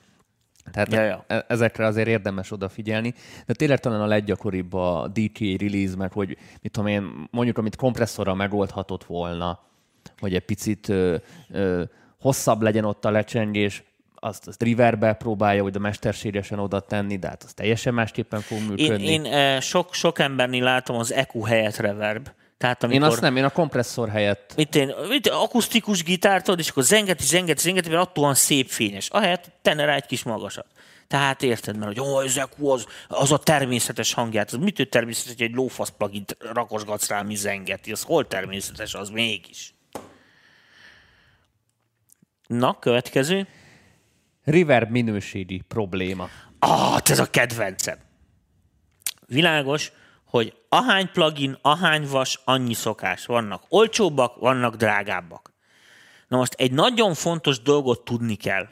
[0.72, 1.24] Tehát ja, ja.
[1.28, 3.14] E- ezekre azért érdemes odafigyelni.
[3.46, 7.76] De tényleg talán a leggyakoribb a DTA release, meg hogy mit tudom én, mondjuk amit
[7.76, 9.60] kompresszorral megoldhatott volna,
[10.20, 11.16] hogy egy picit ö,
[11.50, 11.84] ö,
[12.20, 13.84] hosszabb legyen ott a lecsengés,
[14.20, 18.58] azt, azt riverbe próbálja, hogy a mesterségesen oda tenni, de hát az teljesen másképpen fog
[18.70, 19.12] működni.
[19.12, 22.30] Én, én sok, sok embernél látom az EQ helyett reverb.
[22.60, 24.54] Tehát amikor, én azt nem, én a kompresszor helyett.
[24.56, 29.10] Mit én, mit, akusztikus gitárt és akkor zengeti, zengeti, zengeti, mert attól van szép fényes.
[29.10, 30.66] Ahelyett tenne rá egy kis magasat.
[31.08, 34.52] Tehát érted, mert hogy oh, ezek az, az a természetes hangját.
[34.52, 37.92] Az mitől természetes, hogy egy lófasz plugin rakosgatsz rá, mi zengeti?
[37.92, 39.74] Az hol természetes, az mégis.
[42.48, 43.48] Na, következő.
[44.44, 46.30] Reverb minőségi probléma.
[46.60, 47.98] Ah, ez a kedvencem.
[49.28, 49.92] Világos,
[50.30, 53.26] hogy ahány plugin, ahány vas, annyi szokás.
[53.26, 55.54] Vannak olcsóbbak, vannak drágábbak.
[56.28, 58.68] Na most egy nagyon fontos dolgot tudni kell.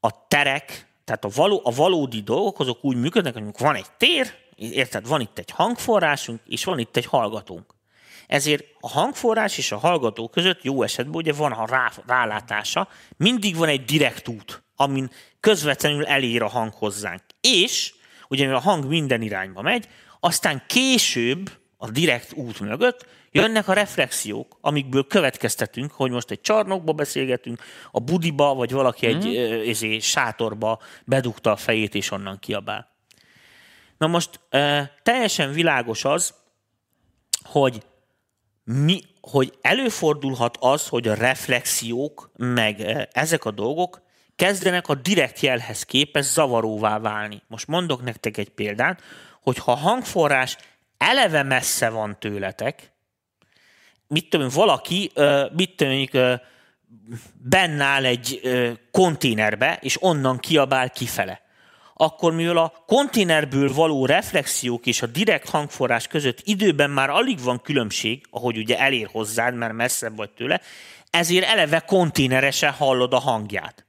[0.00, 4.34] A terek, tehát a, való, a valódi dolgok, azok úgy működnek, hogy van egy tér,
[4.56, 7.74] érted, van itt egy hangforrásunk, és van itt egy hallgatónk.
[8.26, 13.56] Ezért a hangforrás és a hallgató között jó esetben ugye van a rá, rálátása, mindig
[13.56, 17.22] van egy direkt út, amin közvetlenül elér a hang hozzánk.
[17.40, 17.94] És
[18.28, 19.88] ugye a hang minden irányba megy,
[20.20, 26.92] aztán később, a direkt út mögött jönnek a reflexiók, amikből következtetünk, hogy most egy csarnokba
[26.92, 29.68] beszélgetünk, a budiba, vagy valaki egy mm.
[29.68, 32.90] ezé, sátorba bedugta a fejét, és onnan kiabál.
[33.98, 36.34] Na most e, teljesen világos az,
[37.42, 37.82] hogy,
[38.64, 42.80] mi, hogy előfordulhat az, hogy a reflexiók, meg
[43.12, 44.02] ezek a dolgok
[44.38, 47.42] kezdenek a direkt jelhez képest zavaróvá válni.
[47.48, 49.02] Most mondok nektek egy példát,
[49.42, 50.56] hogy ha a hangforrás
[50.98, 52.92] eleve messze van tőletek,
[54.06, 55.12] mit tudom, valaki,
[55.52, 56.06] mit tudom,
[57.34, 58.40] benne áll egy
[58.90, 61.46] konténerbe, és onnan kiabál kifele
[62.00, 67.60] akkor mivel a konténerből való reflexiók és a direkt hangforrás között időben már alig van
[67.60, 70.60] különbség, ahogy ugye elér hozzád, mert messzebb vagy tőle,
[71.10, 73.87] ezért eleve konténeresen hallod a hangját.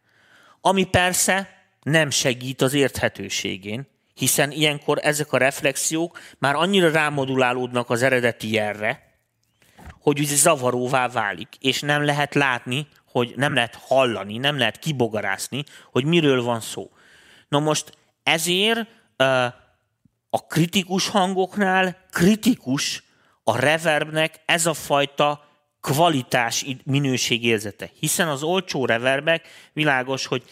[0.61, 1.49] Ami persze
[1.81, 9.07] nem segít az érthetőségén, hiszen ilyenkor ezek a reflexiók már annyira rámodulálódnak az eredeti jelre,
[10.01, 15.63] hogy ugye zavaróvá válik, és nem lehet látni, hogy nem lehet hallani, nem lehet kibogarászni,
[15.91, 16.91] hogy miről van szó.
[17.47, 18.87] Na most ezért
[20.29, 23.03] a kritikus hangoknál kritikus
[23.43, 25.48] a reverbnek ez a fajta
[25.81, 27.89] kvalitás minőségérzete.
[27.99, 30.43] Hiszen az olcsó reverbek világos, hogy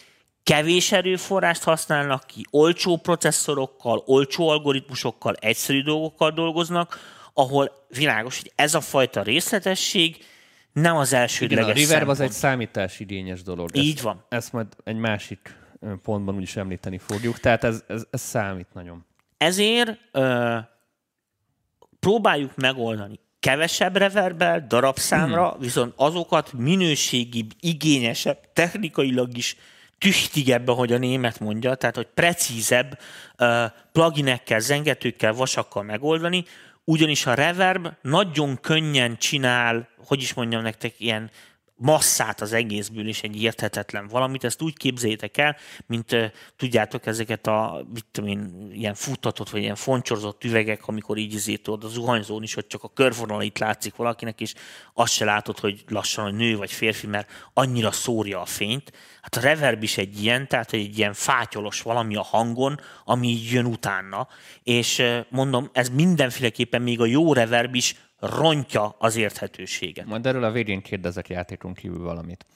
[0.42, 6.98] kevés erőforrást használnak ki, olcsó processzorokkal, olcsó algoritmusokkal, egyszerű dolgokkal dolgoznak,
[7.34, 10.24] ahol világos, hogy ez a fajta részletesség
[10.72, 12.18] nem az elsődleges Igen, a reverb szempont.
[12.18, 13.76] az egy számításigényes dolog.
[13.76, 14.24] Így ezt, van.
[14.28, 15.56] Ezt majd egy másik
[16.02, 17.40] pontban úgyis említeni fogjuk.
[17.40, 19.06] Tehát ez, ez, ez számít nagyon.
[19.36, 20.56] Ezért ö,
[22.00, 25.60] próbáljuk megoldani kevesebb reverbel, darabszámra, hmm.
[25.60, 29.56] viszont azokat minőségibb, igényesebb, technikailag is
[29.98, 32.98] tüchtigebb, ahogy a német mondja, tehát hogy precízebb
[33.38, 36.44] uh, pluginekkel, zengetőkkel, vasakkal megoldani,
[36.84, 41.30] ugyanis a reverb nagyon könnyen csinál, hogy is mondjam nektek, ilyen
[41.80, 44.44] masszát az egészből is egy érthetetlen valamit.
[44.44, 49.74] Ezt úgy képzeljétek el, mint tudjátok ezeket a mit tudom én, ilyen futtatott vagy ilyen
[49.74, 54.40] foncsorozott üvegek, amikor így izé tudod a zuhanyzón is, hogy csak a körvonalait látszik valakinek,
[54.40, 54.54] és
[54.94, 58.92] azt se látod, hogy lassan a nő vagy férfi, mert annyira szórja a fényt.
[59.22, 63.64] Hát a reverb is egy ilyen, tehát egy ilyen fátyolos valami a hangon, ami jön
[63.64, 64.28] utána.
[64.62, 70.06] És mondom, ez mindenféleképpen még a jó reverb is rontja az érthetőséget.
[70.06, 72.46] Majd erről a végén kérdezek játékon kívül valamit.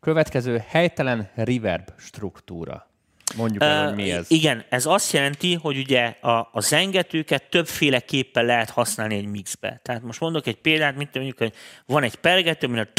[0.00, 2.86] Következő helytelen reverb struktúra.
[3.36, 4.30] Mondjuk el, hogy mi ez.
[4.30, 9.80] Igen, ez azt jelenti, hogy ugye a, a zengetőket többféleképpen lehet használni egy mixbe.
[9.82, 11.52] Tehát most mondok egy példát, mint mondjuk, hogy
[11.86, 12.92] van egy pergető, aminek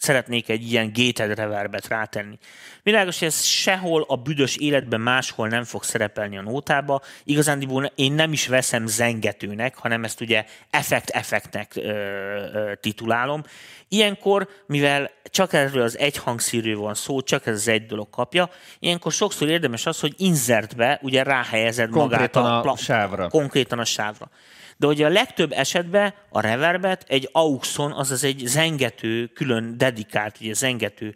[0.00, 2.38] szeretnék egy ilyen gated reverbet rátenni.
[2.82, 7.00] Világos, hogy ez sehol a büdös életben máshol nem fog szerepelni a nótába.
[7.24, 13.42] Igazándiból én nem is veszem zengetőnek, hanem ezt ugye effekt-effektnek ö, ö, titulálom.
[13.88, 18.50] Ilyenkor, mivel csak erről az egy hangszírű van szó, csak ez az egy dolog kapja,
[18.78, 23.28] ilyenkor sokszor érdemes az, hogy insertbe ugye ráhelyezed magát a, a sávra.
[23.28, 24.30] Konkrétan a sávra
[24.80, 30.52] de ugye a legtöbb esetben a reverbet egy auxon, azaz egy zengető, külön dedikált ugye
[30.52, 31.14] zengető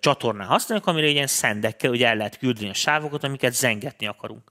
[0.00, 4.50] csatorna használjuk, amire ilyen szendekkel ugye el lehet küldeni a sávokat, amiket zengetni akarunk.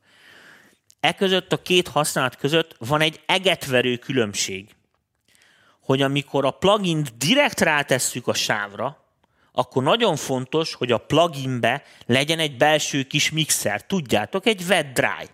[0.99, 4.69] E között a két használat között van egy egetverő különbség,
[5.81, 8.97] hogy amikor a plugin direkt rátesszük a sávra,
[9.51, 13.85] akkor nagyon fontos, hogy a pluginbe legyen egy belső kis mixer.
[13.85, 15.29] Tudjátok, egy wet dry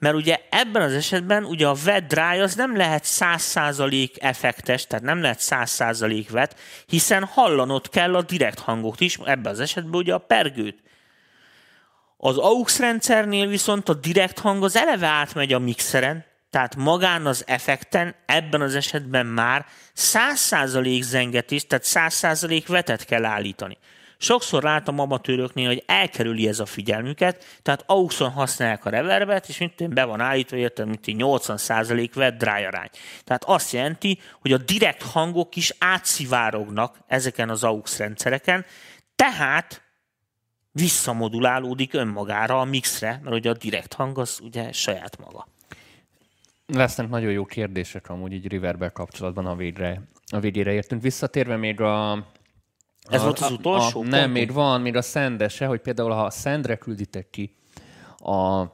[0.00, 5.04] mert ugye ebben az esetben ugye a wet dry az nem lehet 100% effektes, tehát
[5.04, 10.14] nem lehet 100% vet, hiszen hallanod kell a direkt hangot is, ebben az esetben ugye
[10.14, 10.82] a pergőt.
[12.16, 17.44] Az AUX rendszernél viszont a direkt hang az eleve átmegy a mixeren, tehát magán az
[17.46, 23.78] effekten ebben az esetben már 100% zengetés, tehát 100% vetet kell állítani.
[24.22, 29.88] Sokszor látom amatőröknél, hogy elkerüli ez a figyelmüket, tehát auxon használják a reverbet, és mint
[29.94, 32.88] be van állítva, értem, mint 80% vett dry arány.
[33.24, 38.64] Tehát azt jelenti, hogy a direkt hangok is átszivárognak ezeken az AUX rendszereken,
[39.16, 39.82] tehát
[40.72, 45.46] visszamodulálódik önmagára a mixre, mert ugye a direkt hang az ugye saját maga.
[46.66, 50.02] Lesznek nagyon jó kérdések amúgy így Riverbe kapcsolatban a végre,
[50.32, 51.02] a végére értünk.
[51.02, 52.26] Visszatérve még a,
[53.10, 54.00] ez a, volt az utolsó?
[54.00, 57.56] A, a, nem, még van, még a szendese, hogy például ha a szendre külditek ki
[58.18, 58.64] a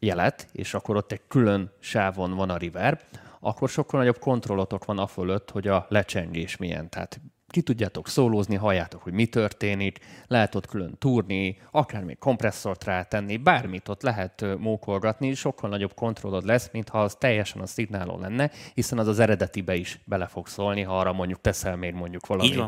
[0.00, 3.00] jelet, és akkor ott egy külön sávon van a reverb,
[3.40, 6.90] akkor sokkal nagyobb kontrollotok van a fölött, hogy a lecsengés milyen.
[6.90, 7.20] Tehát
[7.52, 13.36] ki tudjátok szólózni, halljátok, hogy mi történik, lehet ott külön túrni, akár még kompresszort rátenni,
[13.36, 18.50] bármit ott lehet mókolgatni, sokkal nagyobb kontrollod lesz, mint ha az teljesen a szignálon lenne,
[18.74, 22.64] hiszen az az eredetibe is bele fog szólni, ha arra mondjuk teszel még mondjuk valami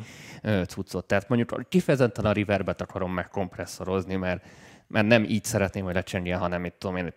[0.66, 1.06] cuccot.
[1.06, 4.44] Tehát mondjuk kifejezetten a reverbet akarom megkompresszorozni, mert,
[4.86, 7.12] mert nem így szeretném, hogy lecsengjen, hanem itt tudom én,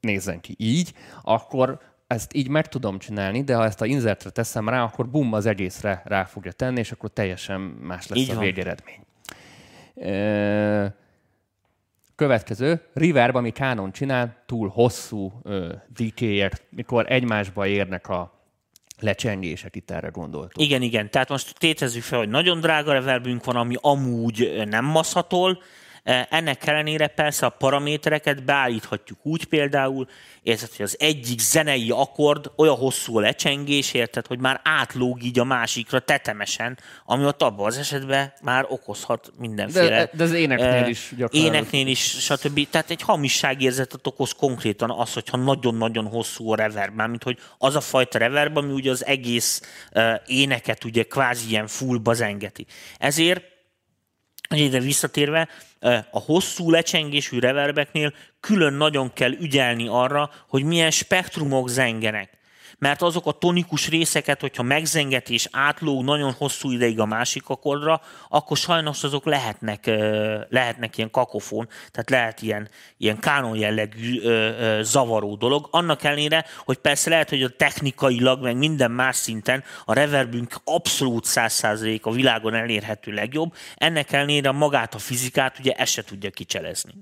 [0.00, 4.68] nézzen ki így, akkor ezt így meg tudom csinálni, de ha ezt a insertre teszem
[4.68, 8.38] rá, akkor bum, az egészre rá fogja tenni, és akkor teljesen más lesz így a
[8.38, 9.00] végeredmény.
[12.14, 15.32] Következő, Reverb, ami Canon csinál, túl hosszú
[15.88, 18.42] DK-ért, mikor egymásba érnek a
[19.00, 20.66] lecsengések, itt erre gondoltunk.
[20.66, 21.10] Igen, igen.
[21.10, 25.62] Tehát most tétezzük fel, hogy nagyon drága reverbünk van, ami amúgy nem maszhatol,
[26.02, 30.08] ennek ellenére persze a paramétereket beállíthatjuk úgy például,
[30.42, 35.38] érzed, hogy az egyik zenei akkord olyan hosszú a lecsengés, érted, hogy már átlóg így
[35.38, 39.88] a másikra tetemesen, ami ott abban az esetben már okozhat mindenféle.
[39.88, 41.54] De, de az éneknél uh, is gyakorlatilag.
[41.54, 42.68] Éneknél is, stb.
[42.70, 47.80] Tehát egy hamisságérzetet okoz konkrétan az, hogyha nagyon-nagyon hosszú a reverb, mint hogy az a
[47.80, 52.66] fajta reverb, ami ugye az egész uh, éneket ugye kvázi ilyen fullba zengeti.
[52.98, 53.56] Ezért
[54.56, 55.48] ide visszatérve,
[56.10, 62.37] a hosszú lecsengésű reverbeknél külön nagyon kell ügyelni arra, hogy milyen spektrumok zengenek
[62.78, 68.00] mert azok a tonikus részeket, hogyha megzenget és átlóg nagyon hosszú ideig a másik akkordra,
[68.28, 69.86] akkor sajnos azok lehetnek,
[70.48, 74.20] lehetnek ilyen kakofon, tehát lehet ilyen, ilyen kánon jellegű
[74.80, 75.68] zavaró dolog.
[75.70, 81.24] Annak ellenére, hogy persze lehet, hogy a technikailag, meg minden más szinten a reverbünk abszolút
[81.28, 86.92] 100% a világon elérhető legjobb, ennek ellenére magát a fizikát ugye ezt se tudja kicselezni.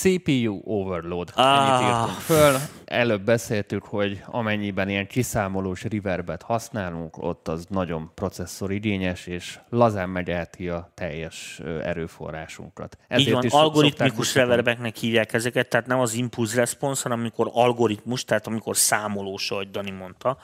[0.00, 1.32] CPU overload.
[1.34, 1.68] Ah.
[1.68, 2.56] Ennyit írtunk föl.
[2.84, 10.08] Előbb beszéltük, hogy amennyiben ilyen kiszámolós reverbet használunk, ott az nagyon processzor igényes, és lazán
[10.08, 12.98] megeheti a teljes erőforrásunkat.
[13.08, 17.50] Ezért Így van, is algoritmikus reverbeknek hívják ezeket, tehát nem az impulse response, hanem amikor
[17.52, 20.38] algoritmus, tehát amikor számolós, ahogy Dani mondta,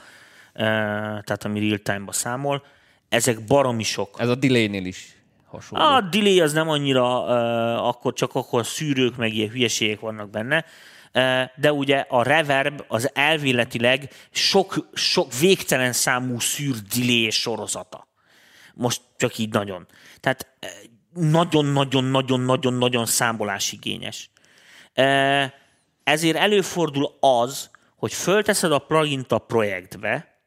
[0.53, 2.63] tehát ami real-time-ba számol,
[3.09, 4.15] ezek baromi sok.
[4.17, 5.14] Ez a delay-nél is
[5.55, 5.85] hasonló.
[5.85, 10.65] A delay az nem annyira, uh, akkor csak akkor szűrők, meg ilyen hülyeségek vannak benne,
[11.13, 18.07] uh, de ugye a reverb az elvéletileg sok, sok végtelen számú szűr delay sorozata.
[18.73, 19.87] Most csak így nagyon.
[20.19, 20.47] Tehát
[21.13, 24.29] nagyon-nagyon-nagyon-nagyon-nagyon számbolásigényes.
[24.95, 25.43] Uh,
[26.03, 30.39] ezért előfordul az, hogy fölteszed a plugin a projektbe,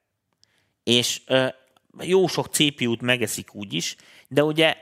[0.84, 1.20] és
[2.00, 3.96] jó sok CPU-t megeszik úgy is,
[4.28, 4.76] de ugye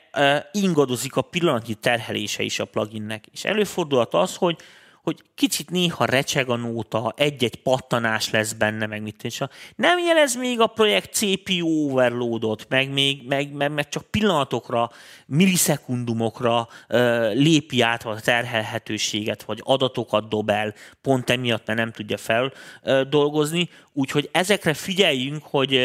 [0.52, 3.26] ingadozik a pillanatnyi terhelése is a pluginnek.
[3.32, 4.56] És előfordulhat az, hogy,
[5.02, 9.42] hogy kicsit néha recseg a nóta, egy-egy pattanás lesz benne, meg mit és
[9.76, 14.90] Nem jelez még a projekt CPU overloadot, meg, még, meg, meg, meg csak pillanatokra,
[15.26, 16.98] millisekundumokra uh,
[17.34, 23.68] lépi át a terhelhetőséget, vagy adatokat dob el, pont emiatt, mert nem tudja feldolgozni.
[23.92, 25.80] Úgyhogy ezekre figyeljünk, hogy,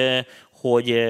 [0.62, 1.10] hogy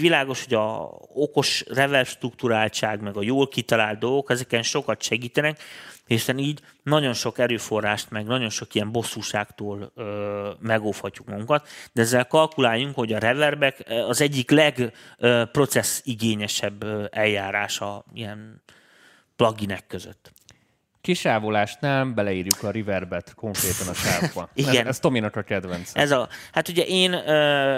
[0.00, 5.58] világos, hogy a okos reverb struktúráltság, meg a jól kitalált dolgok, ezeken sokat segítenek,
[6.06, 12.26] hiszen így nagyon sok erőforrást, meg nagyon sok ilyen bosszúságtól ö, megóvhatjuk magunkat, de ezzel
[12.26, 18.62] kalkuláljunk, hogy a reverbek az egyik legprocessz igényesebb eljárása ilyen
[19.36, 20.32] pluginek között
[21.00, 24.48] kisávolásnál beleírjuk a reverbet konkrétan a sávba.
[24.54, 24.74] Igen.
[24.74, 25.90] Ez, ez Tominak a kedvenc.
[25.94, 27.10] Ez a, hát ugye én,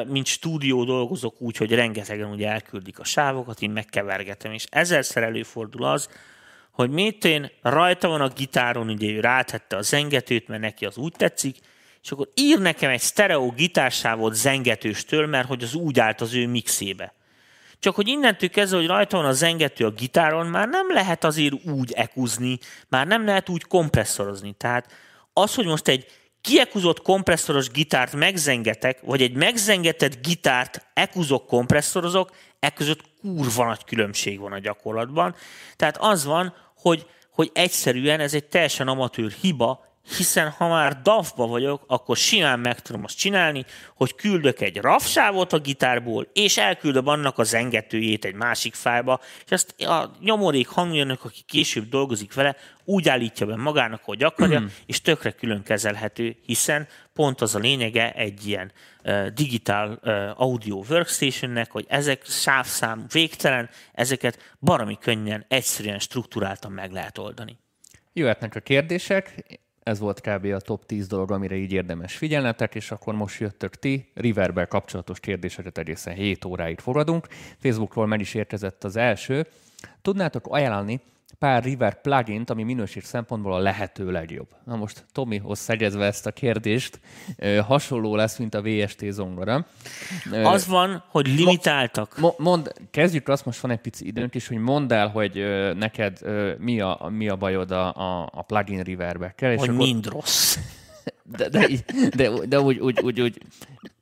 [0.09, 5.85] mint stúdió dolgozok úgy, hogy rengetegen ugye elküldik a sávokat, én megkevergetem, és ezerszer előfordul
[5.85, 6.09] az,
[6.71, 10.97] hogy mit én rajta van a gitáron, ugye ő rátette a zengetőt, mert neki az
[10.97, 11.57] úgy tetszik,
[12.03, 16.47] és akkor ír nekem egy stereo gitársávot zengetőstől, mert hogy az úgy állt az ő
[16.47, 17.15] mixébe.
[17.83, 21.55] Csak hogy innentől kezdve, hogy rajta van a zengető a gitáron, már nem lehet azért
[21.65, 24.53] úgy ekuzni, már nem lehet úgy kompresszorozni.
[24.53, 24.93] Tehát
[25.33, 26.07] az, hogy most egy
[26.41, 34.41] kiekuzott kompresszoros gitárt megzengetek, vagy egy megzengetett gitárt ekuzok, kompresszorozok, e között kurva nagy különbség
[34.41, 35.35] van a gyakorlatban.
[35.77, 41.47] Tehát az van, hogy, hogy egyszerűen ez egy teljesen amatőr hiba, hiszen ha már DAF-ba
[41.47, 47.07] vagyok, akkor simán meg tudom azt csinálni, hogy küldök egy rafsávot a gitárból, és elküldöm
[47.07, 52.57] annak a zengetőjét egy másik fájba, és ezt a nyomorék hangjönök, aki később dolgozik vele,
[52.85, 54.67] úgy állítja be magának, hogy akarja, mm.
[54.87, 58.73] és tökre külön kezelhető, hiszen pont az a lényege egy ilyen
[59.05, 66.93] uh, digitál uh, audio workstationnek, hogy ezek sávszám végtelen, ezeket barami könnyen, egyszerűen, struktúráltan meg
[66.93, 67.59] lehet oldani.
[68.13, 69.45] Jöhetnek a kérdések,
[69.83, 70.45] ez volt kb.
[70.45, 74.11] a top 10 dolog, amire így érdemes figyelnetek, és akkor most jöttök ti.
[74.15, 77.27] Riverbe kapcsolatos kérdéseket egészen 7 óráig fogadunk.
[77.59, 79.47] Facebookról meg is érkezett az első.
[80.03, 81.01] Tudnátok ajánlani
[81.39, 84.49] pár River plugin ami minőség szempontból a lehető legjobb.
[84.65, 87.01] Na most Tomihoz szegyezve ezt a kérdést,
[87.67, 89.67] hasonló lesz, mint a VST zongora.
[90.43, 92.19] Az van, hogy limitáltak.
[92.19, 95.45] Mo- mond, kezdjük azt, most van egy pici időnk is, hogy mondd el, hogy
[95.77, 96.19] neked
[96.59, 99.35] mi a, mi a bajod a, a, a plugin Riverbe.
[99.39, 99.75] Hogy akkor...
[99.75, 100.59] mind rossz.
[101.25, 101.69] De, de,
[102.17, 103.41] de, de, úgy, úgy, úgy, úgy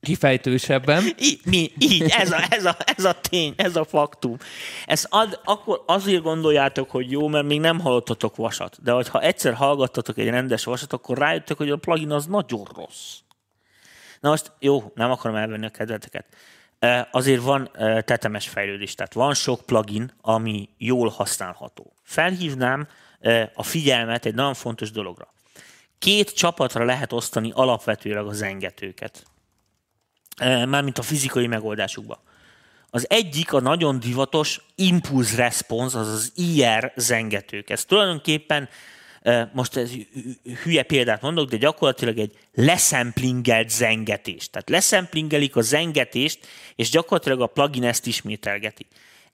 [0.00, 1.04] kifejtősebben.
[1.18, 4.36] Így, mi, így ez, a, ez, a, ez a tény, ez a faktum.
[4.86, 8.82] Ezt ad, akkor azért gondoljátok, hogy jó, mert még nem hallottatok vasat.
[8.82, 13.18] De ha egyszer hallgattatok egy rendes vasat, akkor rájöttek, hogy a plugin az nagyon rossz.
[14.20, 16.26] Na most, jó, nem akarom elvenni a kedveteket.
[17.10, 17.70] Azért van
[18.04, 21.92] tetemes fejlődés, tehát van sok plugin, ami jól használható.
[22.02, 22.88] Felhívnám
[23.54, 25.32] a figyelmet egy nagyon fontos dologra.
[26.00, 29.26] Két csapatra lehet osztani alapvetőleg a zengetőket.
[30.42, 32.22] Mármint a fizikai megoldásukba.
[32.90, 37.70] Az egyik a nagyon divatos impulse response, az az IR zengetők.
[37.70, 38.68] Ez tulajdonképpen
[39.52, 39.90] most ez
[40.62, 44.50] hülye példát mondok, de gyakorlatilag egy leszemplingelt zengetés.
[44.50, 46.46] Tehát leszemplingelik a zengetést,
[46.76, 48.86] és gyakorlatilag a plugin ezt ismételgeti.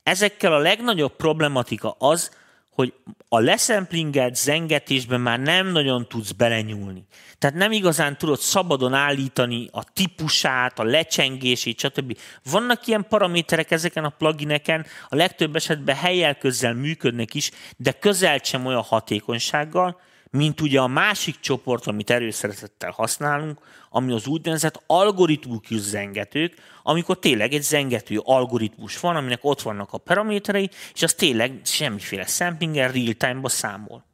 [0.03, 2.31] Ezekkel a legnagyobb problematika az,
[2.77, 2.93] hogy
[3.29, 7.07] a leszemplingelt zengetésben már nem nagyon tudsz belenyúlni.
[7.39, 12.18] Tehát nem igazán tudod szabadon állítani a típusát, a lecsengését, stb.
[12.51, 18.39] Vannak ilyen paraméterek ezeken a plugineken, a legtöbb esetben helyel közzel működnek is, de közel
[18.43, 20.01] sem olyan hatékonysággal,
[20.31, 23.59] mint ugye a másik csoport, amit erőszeretettel használunk,
[23.91, 29.99] ami az úgynevezett algoritmus zengetők, amikor tényleg egy zengető algoritmus van, aminek ott vannak a
[29.99, 34.05] paraméterei, és az tényleg semmiféle samplinger real-time-ba számol.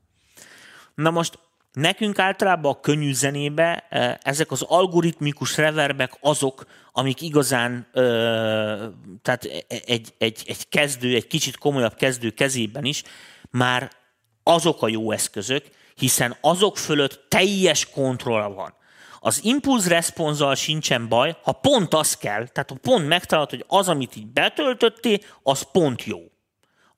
[0.95, 1.39] Na most
[1.73, 8.03] nekünk általában a könnyű zenébe eh, ezek az algoritmikus reverbek azok, amik igazán, ö,
[9.23, 9.45] tehát
[9.85, 13.03] egy, egy, egy kezdő, egy kicsit komolyabb kezdő kezében is
[13.51, 13.91] már
[14.43, 18.75] azok a jó eszközök, hiszen azok fölött teljes kontroll van.
[19.21, 23.89] Az impulz responszal sincsen baj, ha pont az kell, tehát ha pont megtalálod, hogy az,
[23.89, 26.32] amit így betöltöttél, az pont jó.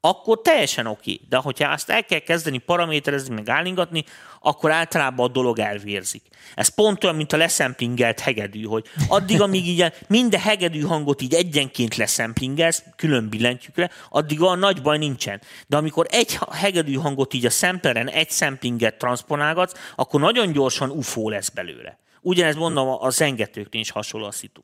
[0.06, 1.20] Akkor teljesen oké.
[1.28, 4.04] De hogyha azt el kell kezdeni paraméterezni, meg állingatni,
[4.40, 6.22] akkor általában a dolog elvérzik.
[6.54, 11.34] Ez pont olyan, mint a leszemplingelt hegedű, hogy addig, amíg így minden hegedű hangot így
[11.34, 15.40] egyenként leszemplingelsz, külön billentyűkre, addig a nagy baj nincsen.
[15.66, 21.28] De amikor egy hegedű hangot így a szempleren egy szemplinget transponálgatsz, akkor nagyon gyorsan UFO
[21.28, 21.98] lesz belőle.
[22.20, 24.62] Ugyanezt mondom, a zengetőknél is hasonló a szitu.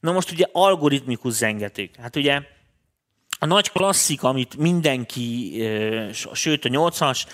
[0.00, 1.96] Na most ugye algoritmikus zengetők.
[1.96, 2.40] Hát ugye
[3.38, 5.62] a nagy klasszik, amit mindenki,
[6.32, 7.24] sőt a 80-as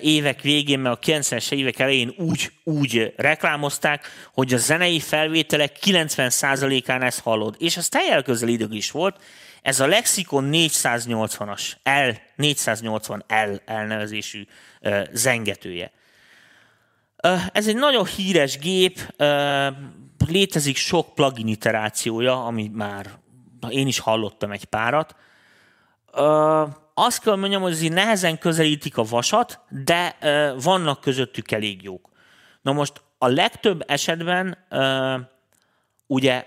[0.00, 7.02] évek végén, meg a 90-es évek elején úgy, úgy reklámozták, hogy a zenei felvételek 90%-án
[7.02, 7.56] ezt hallod.
[7.58, 9.22] És ez teljel közel idők is volt.
[9.62, 14.46] Ez a Lexicon 480-as, L, 480L elnevezésű
[15.12, 15.92] zengetője.
[17.52, 19.14] Ez egy nagyon híres gép,
[20.26, 23.10] létezik sok plugin iterációja, ami már
[23.68, 25.16] én is hallottam egy párat.
[26.94, 30.16] Azt kell mondjam, hogy azért nehezen közelítik a vasat, de
[30.62, 32.08] vannak közöttük elég jók.
[32.62, 34.58] Na most a legtöbb esetben
[36.06, 36.46] ugye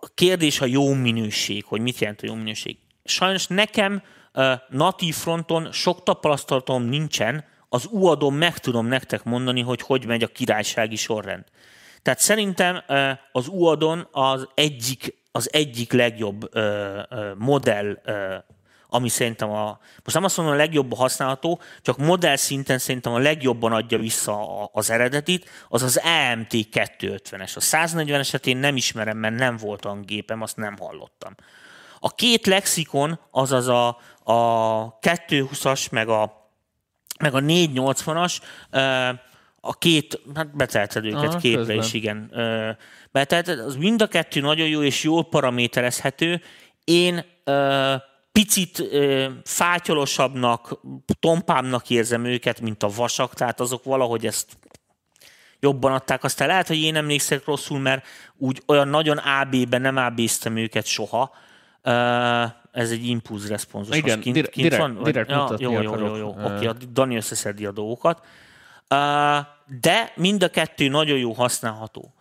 [0.00, 2.78] a kérdés a jó minőség, hogy mit jelent a jó minőség.
[3.04, 4.02] Sajnos nekem
[4.68, 10.26] natív fronton sok tapasztalatom nincsen, az uadon meg tudom nektek mondani, hogy hogy megy a
[10.26, 11.44] királysági sorrend.
[12.02, 12.82] Tehát szerintem
[13.32, 16.48] az uadon az egyik, az egyik legjobb
[17.38, 17.98] modell,
[18.88, 23.18] ami szerintem a, most nem azt mondom a legjobb használható, csak modell szinten szerintem a
[23.18, 27.56] legjobban adja vissza az eredetit, az az EMT 250-es.
[27.56, 31.34] A 140-eset én nem ismerem, mert nem volt a gépem, azt nem hallottam.
[32.00, 33.88] A két lexikon, azaz a,
[34.24, 36.40] a 220-as meg a
[37.18, 38.40] meg a 480-as,
[39.60, 41.76] a két, hát betelted őket Aha, képre közben.
[41.76, 42.30] is, igen.
[43.12, 46.42] Betelted, az mind a kettő nagyon jó és jól paraméterezhető.
[46.84, 47.24] Én
[48.32, 48.82] picit
[49.44, 50.80] fátyolosabbnak,
[51.20, 54.56] tompábbnak érzem őket, mint a vasak, tehát azok valahogy ezt
[55.60, 56.24] jobban adták.
[56.24, 58.06] Aztán lehet, hogy én emlékszek rosszul, mert
[58.36, 61.34] úgy olyan nagyon AB-ben nem AB-ztem őket soha,
[62.72, 63.96] ez egy impulz responsos.
[63.96, 65.02] Igen, kint, direkt, kint van?
[65.02, 66.28] direkt ja, jó, jó, jó, jó, jó.
[66.28, 68.20] Oké, okay, Dani összeszedi a dolgokat.
[68.90, 68.98] Uh,
[69.80, 72.14] de mind a kettő nagyon jó használható.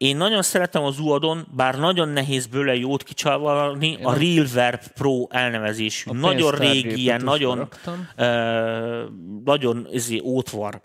[0.00, 6.10] Én nagyon szeretem az UADon, bár nagyon nehéz bőle jót kicsavarni, a RealVerb Pro elnevezésű.
[6.10, 7.68] Nagyon régi, ilyen, nagyon,
[8.16, 8.26] uh,
[9.44, 10.80] nagyon ezért ótvar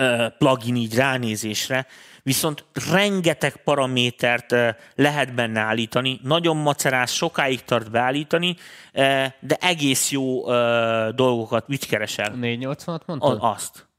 [0.00, 1.86] uh, plugin így ránézésre,
[2.22, 4.54] viszont rengeteg paramétert
[4.94, 8.56] lehet benne állítani, nagyon macerás, sokáig tart beállítani,
[9.40, 10.44] de egész jó
[11.10, 11.68] dolgokat.
[11.68, 12.34] Mit keresel?
[12.36, 13.38] 480-at mondtad?
[13.40, 13.89] Azt.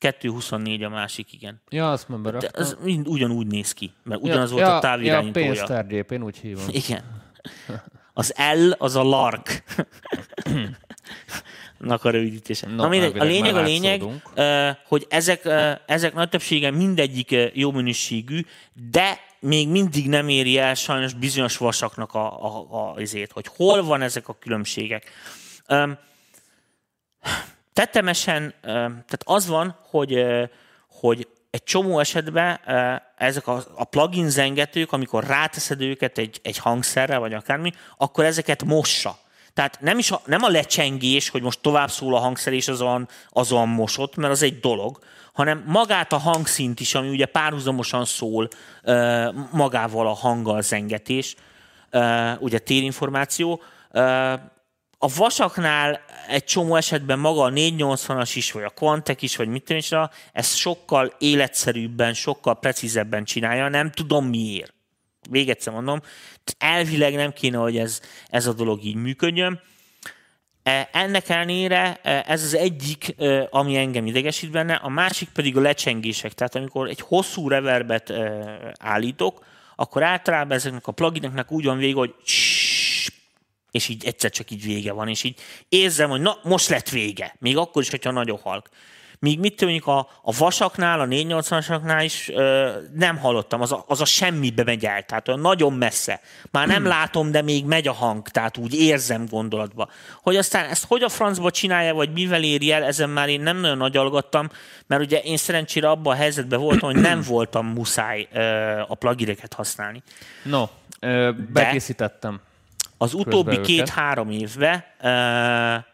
[0.00, 1.62] 224 a másik, igen.
[1.68, 4.80] Ja, azt már De ez mind ugyanúgy néz ki, mert ugyanaz ja, volt ja, a
[4.80, 5.46] távirányítója.
[5.46, 6.64] Ja, pénztárgép, én úgy hívom.
[6.84, 7.02] Igen.
[8.12, 9.62] Az L az a Lark.
[11.78, 12.66] nak a rövidítése.
[12.66, 14.02] No, Na mindegy, a lényeg, a lényeg,
[14.86, 15.48] hogy ezek,
[15.86, 18.44] ezek nagy többsége mindegyik jó minőségű,
[18.90, 23.82] de még mindig nem éri el sajnos bizonyos vasaknak a, a, a, azért, hogy hol
[23.82, 25.10] van ezek a különbségek.
[27.72, 30.24] Tetemesen, ö, tehát az van, hogy,
[30.88, 32.60] hogy egy csomó esetben
[33.16, 38.64] ezek a, a plugin zengetők, amikor ráteszed őket egy, egy hangszerre, vagy akármi, akkor ezeket
[38.64, 39.18] mossa.
[39.54, 42.80] Tehát nem, is a, nem a lecsengés, hogy most tovább szól a hangszer, és az
[42.80, 44.98] olyan, az olyan mosott, mert az egy dolog,
[45.32, 48.48] hanem magát a hangszint is, ami ugye párhuzamosan szól
[49.52, 51.34] magával a hanggal zengetés,
[52.38, 53.62] ugye térinformáció,
[55.02, 59.64] a vasaknál egy csomó esetben maga a 480-as is, vagy a Quantek is, vagy mit
[59.64, 64.74] tudom ezt sokkal életszerűbben, sokkal precízebben csinálja, nem tudom miért.
[65.30, 66.00] Még egyszer mondom,
[66.58, 69.60] elvileg nem kéne, hogy ez, ez a dolog így működjön.
[70.62, 75.56] E, Ennek ellenére e, ez az egyik, e, ami engem idegesít benne, a másik pedig
[75.56, 76.32] a lecsengések.
[76.32, 78.12] Tehát amikor egy hosszú reverbet
[78.78, 79.44] állítok,
[79.76, 82.14] akkor általában ezeknek a plugineknek úgy van vége, hogy
[83.70, 87.36] és így egyszer csak így vége van, és így érzem, hogy na, most lett vége,
[87.38, 88.68] még akkor is, hogyha nagyon halk.
[89.20, 94.00] Míg mit tudjuk a, a vasaknál, a 480-asaknál is ö, nem hallottam, az a, az
[94.00, 96.20] a semmibe megy el, tehát olyan nagyon messze.
[96.50, 99.88] Már nem látom, de még megy a hang, tehát úgy érzem gondolatba.
[100.22, 103.56] Hogy aztán ezt hogy a francba csinálja, vagy mivel éri el, ezen már én nem
[103.56, 104.50] nagyon nagyalgattam,
[104.86, 108.40] mert ugye én szerencsére abban a helyzetben voltam, hogy nem voltam muszáj ö,
[108.88, 110.02] a plugireket használni.
[110.42, 110.64] No,
[111.00, 112.40] ö, bekészítettem.
[113.02, 114.84] Az utóbbi két-három évben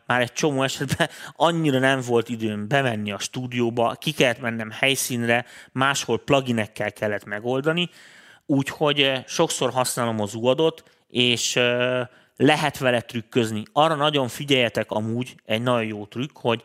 [0.07, 5.45] már egy csomó esetben annyira nem volt időm bemenni a stúdióba, ki kellett mennem helyszínre,
[5.73, 7.91] máshol pluginekkel kellett megoldani,
[8.47, 11.61] úgyhogy sokszor használom az uadot, és
[12.37, 13.63] lehet vele trükközni.
[13.73, 16.63] Arra nagyon figyeljetek amúgy, egy nagyon jó trükk, hogy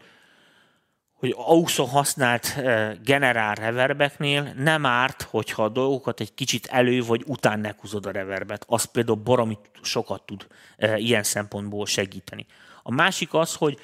[1.21, 2.55] hogy AUX-on használt
[3.03, 8.65] generál reverbeknél nem árt, hogyha a dolgokat egy kicsit elő vagy után nekuzod a reverbet.
[8.67, 10.47] Az például baromi sokat tud
[10.95, 12.45] ilyen szempontból segíteni.
[12.83, 13.77] A másik az, hogy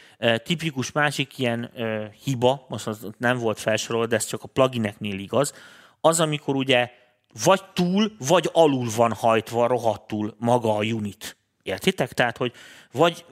[0.44, 1.72] tipikus másik ilyen
[2.24, 5.54] hiba, most az nem volt felsorolva, de ez csak a plugineknél igaz,
[6.02, 6.92] az, amikor ugye
[7.44, 11.37] vagy túl, vagy alul van hajtva rohadtul maga a unit.
[11.68, 12.14] Értitek?
[12.14, 12.52] Tehát, hogy
[12.92, 13.26] vagy,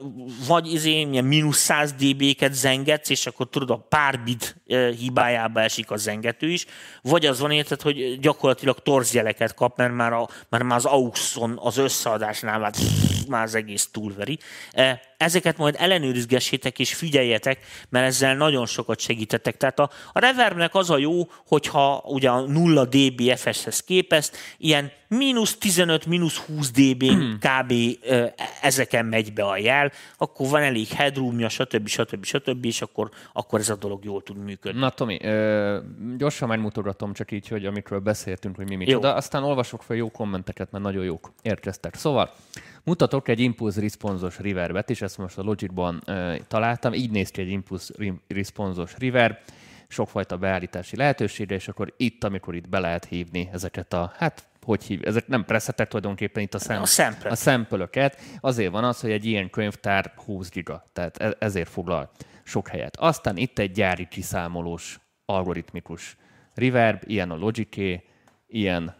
[0.46, 5.90] vagy izé, mínusz 100 dB-ket zengetsz, és akkor tudod, a pár bit eh, hibájába esik
[5.90, 6.66] a zengető is,
[7.02, 11.58] vagy az van érted, hogy gyakorlatilag torzjeleket kap, mert már, a, mert már az AUX-on
[11.62, 12.72] az összeadásnál már,
[13.28, 14.38] már az egész túlveri.
[15.16, 17.58] Ezeket majd ellenőrizgessétek és figyeljetek,
[17.88, 19.56] mert ezzel nagyon sokat segítettek.
[19.56, 24.92] Tehát a, a reverbnek az a jó, hogyha ugye a 0 dB FS-hez képest ilyen
[25.08, 27.04] mínusz 15, mínusz 20 dB
[27.38, 27.72] kb.
[28.02, 31.88] eh, ezeken megy be a jel, akkor van elég headroomja, stb.
[31.88, 32.24] stb.
[32.24, 32.64] stb.
[32.64, 34.80] és akkor, akkor ez a dolog jól tud működni.
[34.80, 35.78] Na Tomi, ö,
[36.16, 38.78] gyorsan megmutogatom csak így, hogy amikről beszéltünk, hogy mi Jó.
[38.78, 41.94] micsoda, aztán olvasok fel jó kommenteket, mert nagyon jók érkeztek.
[41.94, 42.34] Szóval,
[42.86, 47.40] mutatok egy impulse responsos reverbet, és ezt most a Logicban ö, találtam, így néz ki
[47.40, 49.36] egy impulse re- responsos reverb,
[49.88, 54.84] sokfajta beállítási lehetőségre, és akkor itt, amikor itt be lehet hívni ezeket a, hát hogy
[54.84, 57.30] hív, ezek nem presetek tulajdonképpen itt a, szem, A sample.
[57.30, 58.20] a szempölöket.
[58.40, 62.10] Azért van az, hogy egy ilyen könyvtár 20 giga, tehát e- ezért foglal
[62.42, 62.96] sok helyet.
[62.96, 66.16] Aztán itt egy gyári kiszámolós algoritmikus
[66.54, 67.76] reverb, ilyen a Logic
[68.46, 68.94] ilyen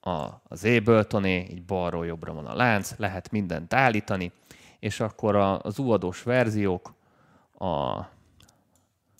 [0.00, 4.32] a, az Ableton-é, így balról jobbra van a lánc, lehet mindent állítani,
[4.78, 6.94] és akkor a, az uadós verziók,
[7.58, 8.00] a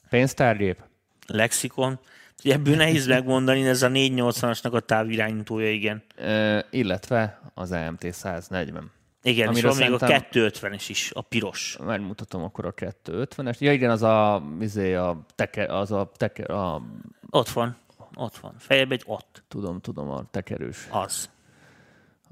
[0.08, 0.82] pénztárgép,
[1.26, 1.98] Lexikon.
[2.44, 6.02] Ugye ebből nehéz megmondani, ez a 480-asnak a távirányítója, igen.
[6.16, 8.90] ö, illetve az AMT 140.
[9.22, 11.76] Igen, és Amiről van még a szerintem- 250-es is, a piros.
[11.84, 13.58] Megmutatom akkor a 250-es.
[13.58, 16.82] Ja igen, az a, izé, a teker, az a teker, a,
[17.30, 17.76] Ott van,
[18.20, 18.54] ott van.
[18.58, 20.88] Fejebb egy ott, tudom, tudom, a tekerős.
[20.90, 21.30] az.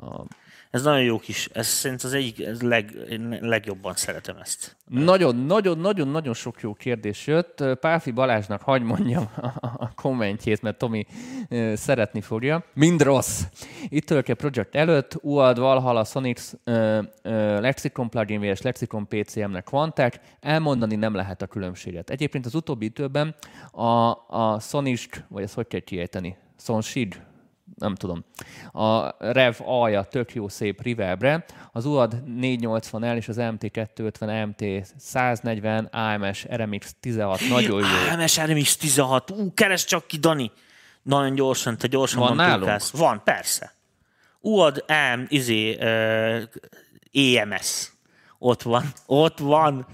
[0.01, 0.25] A,
[0.71, 4.77] Ez nagyon jó kis, ez szerintem az egyik, ez leg, én legjobban szeretem ezt.
[4.87, 7.65] Nagyon-nagyon-nagyon-nagyon sok jó kérdés jött.
[7.81, 9.31] Páfi Balázsnak hagy mondjam
[9.63, 11.07] a kommentjét, mert Tomi
[11.75, 12.65] szeretni fogja.
[12.75, 13.43] Mind rossz.
[13.89, 20.21] Itt tölke Project előtt, UAD, Valhalla, Sonic, ö, ö, Lexicon plugin és Lexicon PCM-nek Quantek.
[20.41, 22.11] Elmondani nem lehet a különbséget.
[22.11, 23.35] Egyébként az utóbbi időben
[23.71, 26.37] a, a Sonic, vagy ezt hogy kell kiejteni?
[26.59, 27.21] Sonshid,
[27.75, 28.25] nem tudom.
[28.73, 35.85] A Rev alja tök jó szép reverbre, az UAD 480L és az MT250, MT 140,
[35.85, 38.13] AMS RMX 16 nagyon jó.
[38.13, 40.51] AMS RMX 16, ú, keres csak ki, Dani.
[41.03, 42.71] Nagyon gyorsan, te gyorsan Van nálunk?
[42.71, 42.97] ezt.
[42.97, 43.75] Van, persze.
[44.41, 46.43] UAD AM, izé, uh,
[47.13, 47.93] EMS.
[48.39, 49.87] Ott van, ott van.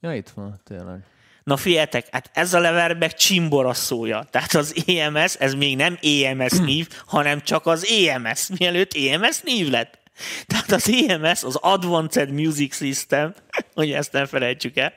[0.00, 1.04] Ja, itt van, tényleg.
[1.48, 4.26] Na figyeljetek, hát ez a lever meg csimbora szója.
[4.30, 9.70] Tehát az EMS, ez még nem EMS név, hanem csak az EMS, mielőtt EMS név
[9.70, 9.98] lett.
[10.46, 13.34] Tehát az EMS, az Advanced Music System,
[13.74, 14.92] hogy ezt nem felejtsük el,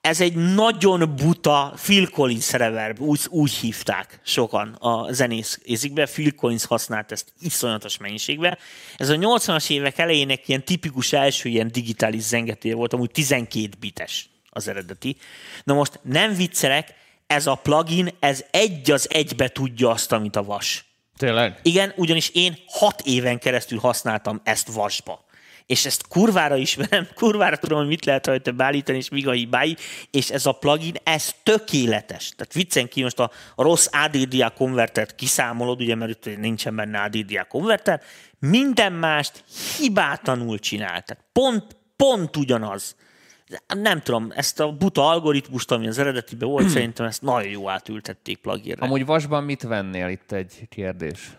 [0.00, 6.06] ez egy nagyon buta Phil Collins reverb, úgy, úgy hívták sokan a zenész ézikbe.
[6.06, 8.58] Phil Collins használt ezt iszonyatos mennyiségben.
[8.96, 14.28] Ez a 80-as évek elejének ilyen tipikus első ilyen digitális zengetője volt, amúgy 12 bites
[14.50, 15.16] az eredeti.
[15.64, 16.94] Na most nem viccelek,
[17.26, 20.84] ez a plugin, ez egy az egybe tudja azt, amit a vas.
[21.16, 21.58] Tényleg?
[21.62, 25.26] Igen, ugyanis én hat éven keresztül használtam ezt vasba
[25.68, 29.76] és ezt kurvára ismerem, kurvára tudom, hogy mit lehet rajta beállítani, és míg a hibái,
[30.10, 32.32] és ez a plugin, ez tökéletes.
[32.36, 37.00] Tehát viccen ki most a, a rossz ADDA konvertert kiszámolod, ugye, mert itt nincsen benne
[37.00, 38.02] ADDA konverter,
[38.38, 39.44] minden mást
[39.78, 41.02] hibátlanul csinál.
[41.02, 42.96] Tehát pont, pont ugyanaz.
[43.66, 48.38] Nem tudom, ezt a buta algoritmust, ami az eredetiben volt, szerintem ezt nagyon jó átültették
[48.38, 48.84] pluginre.
[48.84, 51.30] Amúgy vasban mit vennél itt egy kérdés?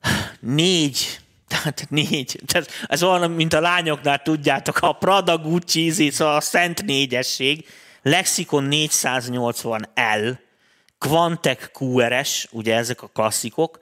[0.40, 2.40] Négy tehát négy.
[2.46, 7.66] Tehát ez olyan, mint a lányoknál tudjátok, a Prada, Gucci, szóval a szent négyesség,
[8.02, 10.38] Lexicon 480L,
[10.98, 13.78] Quantec QRS, ugye ezek a klasszikok,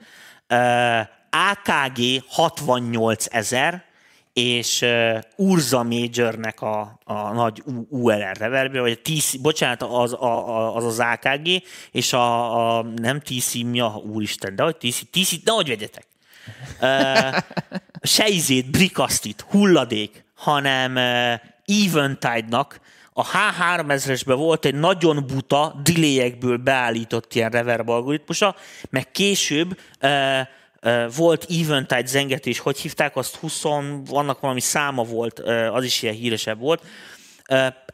[1.29, 3.83] AKG 68000,
[4.33, 4.85] és
[5.35, 10.99] Urza Majornek a, a nagy ULR reverbje, vagy a TC, bocsánat, az a, az, az
[10.99, 11.47] AKG,
[11.91, 16.05] és a, a nem TC, mi a úristen, de hogy TC, TC, de hogy vegyetek?
[16.81, 17.37] Uh,
[18.01, 22.79] se izét, brikasztit, hulladék, hanem uh, Eventide-nak
[23.13, 28.55] a H3000-esben volt egy nagyon buta, delayekből beállított ilyen reverb algoritmusa,
[28.89, 30.47] meg később uh, uh,
[31.15, 33.61] volt Eventide zengetés, hogy hívták, azt 20,
[34.05, 35.39] vannak valami száma volt,
[35.71, 36.83] az is ilyen híresebb volt.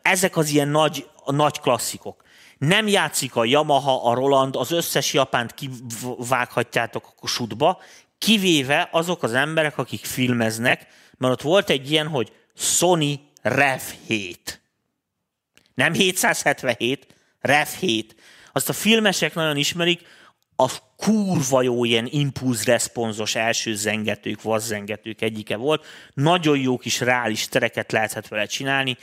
[0.01, 2.23] Ezek az ilyen nagy, nagy klasszikok.
[2.57, 7.81] Nem játszik a Yamaha, a Roland, az összes japánt kivághatjátok a sudba,
[8.17, 10.87] kivéve azok az emberek, akik filmeznek,
[11.17, 14.61] mert ott volt egy ilyen, hogy Sony Rev 7.
[15.73, 17.07] Nem 777,
[17.41, 18.15] Rev 7.
[18.53, 20.01] Azt a filmesek nagyon ismerik,
[20.59, 25.85] a kurva jó ilyen impulz-responzos első zengetők, vazzengetők egyike volt.
[26.13, 28.97] Nagyon jó kis reális tereket lehetett vele csinálni.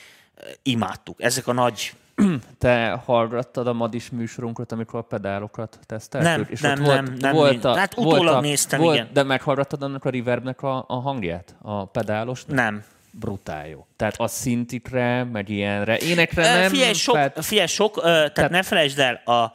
[0.63, 1.23] Imádtuk.
[1.23, 1.93] Ezek a nagy
[2.59, 6.31] te hallgattad a Madis műsorunkat, amikor a pedálokat teszteltük?
[6.31, 7.35] Nem, és nem, volt, nem, nem.
[7.35, 9.09] Volt a, hát utólag volt a, néztem, volt, igen.
[9.13, 11.55] De meghallgattad annak a reverbnek a, a hangját?
[11.63, 12.45] A pedálos?
[12.47, 12.85] Nem.
[13.11, 13.87] Brutál jó.
[13.97, 16.69] Tehát a szintikre, meg ilyenre, énekre nem.
[16.69, 19.53] Figyelj, sok, tehát, figyelj, sok tehát, tehát ne felejtsd el, a,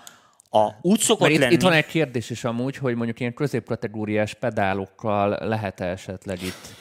[0.54, 1.54] a, úgy szokott itt, lenni.
[1.54, 6.76] Itt van egy kérdés is amúgy, hogy mondjuk ilyen középkategóriás pedálokkal lehet-e esetleg itt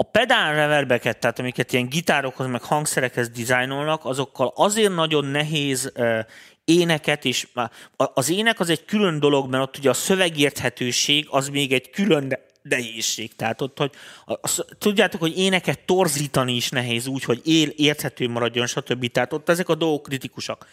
[0.00, 6.18] a pedál reverbeket, tehát amiket ilyen gitárokhoz, meg hangszerekhez dizájnolnak, azokkal azért nagyon nehéz uh,
[6.64, 7.48] éneket, és
[7.96, 12.38] az ének az egy külön dolog, mert ott ugye a szövegérthetőség az még egy külön
[12.62, 13.36] nehézség.
[13.36, 13.92] Tehát ott, hogy
[14.24, 19.10] az, tudjátok, hogy éneket torzítani is nehéz úgy, hogy él, érthető maradjon, stb.
[19.10, 20.66] Tehát ott ezek a dolgok kritikusak.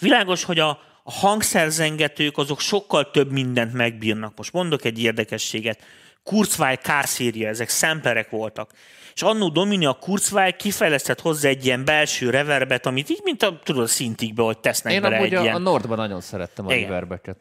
[0.00, 0.78] Világos, hogy a,
[1.08, 4.32] a hangszerzengetők azok sokkal több mindent megbírnak.
[4.36, 5.82] Most mondok egy érdekességet
[6.22, 8.70] Kurzweil kárszéria, ezek szemperek voltak.
[9.14, 13.60] És annó Domini a Kurzweil kifejlesztett hozzá egy ilyen belső reverbet, amit így, mint a,
[13.64, 15.54] tudod, szintikbe, hogy tesznek Én bele egy a, ilyen...
[15.54, 16.88] a Nordban nagyon szerettem a Igen.
[16.88, 17.36] reverbeket.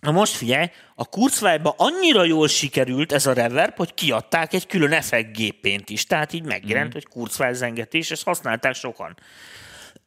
[0.00, 4.92] Na most figyelj, a Kurzweilba annyira jól sikerült ez a reverb, hogy kiadták egy külön
[4.92, 6.06] effektgépént is.
[6.06, 6.92] Tehát így megjelent, mm.
[6.92, 9.16] hogy Kurzweil zengetés, és használták sokan.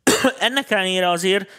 [0.39, 1.49] Ennek ellenére azért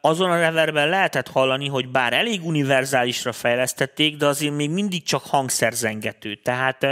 [0.00, 5.22] azon a reverben lehetett hallani, hogy bár elég univerzálisra fejlesztették, de azért még mindig csak
[5.26, 6.34] hangszerzengető.
[6.34, 6.86] Tehát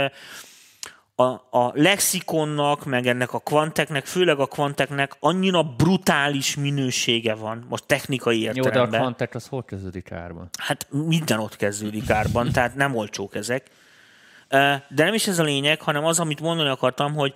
[1.19, 1.23] a,
[1.57, 8.41] a lexikonnak, meg ennek a kvanteknek, főleg a kvanteknek annyira brutális minősége van, most technikai
[8.41, 8.81] értelemben.
[8.83, 10.49] Jó, de a kvantek az hol kezdődik árban?
[10.59, 13.65] Hát minden ott kezdődik árban, tehát nem olcsók ezek.
[14.49, 17.33] De nem is ez a lényeg, hanem az, amit mondani akartam, hogy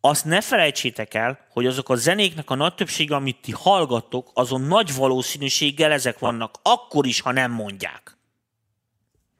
[0.00, 4.60] azt ne felejtsétek el, hogy azok a zenéknek a nagy többsége, amit ti hallgattok, azon
[4.60, 8.18] nagy valószínűséggel ezek vannak, akkor is, ha nem mondják.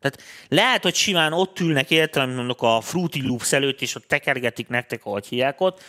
[0.01, 5.05] Tehát lehet, hogy simán ott ülnek értelemben a Fruity Loops előtt, és ott tekergetik nektek,
[5.05, 5.83] ahogy hívják ott,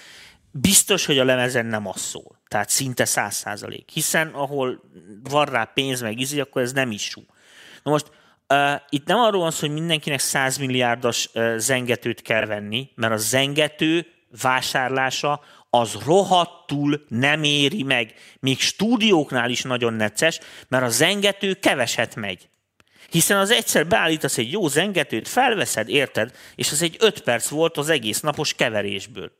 [0.51, 2.41] biztos, hogy a lemezen nem az szól.
[2.47, 3.89] Tehát szinte száz százalék.
[3.89, 4.82] Hiszen ahol
[5.24, 7.15] van rá pénz meg izi, akkor ez nem is.
[7.84, 8.11] Na most
[8.49, 13.13] uh, itt nem arról van szó, hogy mindenkinek 100 milliárdos uh, zengetőt kell venni, mert
[13.13, 14.07] a zengető
[14.41, 18.13] vásárlása az rohadtul nem éri meg.
[18.39, 22.49] Még stúdióknál is nagyon necces, mert a zengető keveset megy.
[23.09, 27.77] Hiszen az egyszer beállítasz egy jó zengetőt, felveszed, érted, és az egy öt perc volt
[27.77, 29.32] az egész napos keverésből.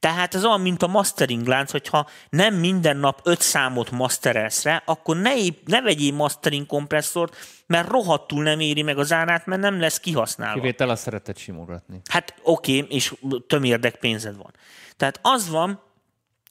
[0.00, 4.82] Tehát ez olyan, mint a mastering lánc, hogyha nem minden nap öt számot masterelsz rá,
[4.84, 5.32] akkor ne,
[5.64, 7.36] ne vegyél mastering kompresszort,
[7.66, 10.60] mert rohadtul nem éri meg az árát, mert nem lesz kihasználva.
[10.60, 12.00] Kivétel azt szeretett simogatni.
[12.10, 13.14] Hát oké, okay, és
[13.46, 14.52] tömérdek pénzed van.
[14.96, 15.82] Tehát az van,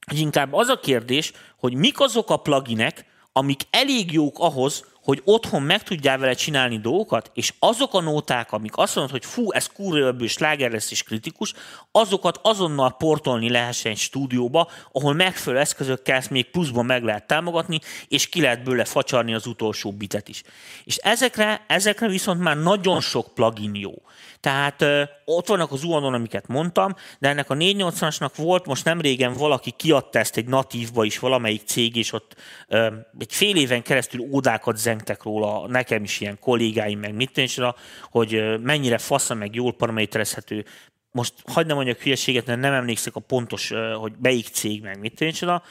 [0.05, 5.21] hogy inkább az a kérdés, hogy mik azok a pluginek, amik elég jók ahhoz, hogy
[5.23, 9.51] otthon meg tudjál vele csinálni dolgokat, és azok a nóták, amik azt mondod, hogy fú,
[9.51, 11.53] ez kurva sláger lesz és kritikus,
[11.91, 17.79] azokat azonnal portolni lehessen egy stúdióba, ahol megfelelő eszközökkel ezt még pluszban meg lehet támogatni,
[18.07, 20.43] és ki lehet bőle facsarni az utolsó bitet is.
[20.83, 23.93] És ezekre, ezekre viszont már nagyon sok plugin jó.
[24.39, 29.01] Tehát ö, ott vannak az UANon, amiket mondtam, de ennek a 480-asnak volt most nem
[29.01, 32.35] régen valaki kiadta ezt egy natívba is valamelyik cég, és ott
[32.67, 32.87] ö,
[33.19, 37.75] egy fél éven keresztül ódákat zengtek róla, nekem is ilyen kollégáim, meg mit tényleg,
[38.11, 40.65] hogy mennyire fasza, meg jól paraméterezhető.
[41.11, 45.15] Most hagyd nem mondjak hülyeséget, mert nem emlékszek a pontos, hogy melyik cég, meg mit
[45.15, 45.61] tényleg,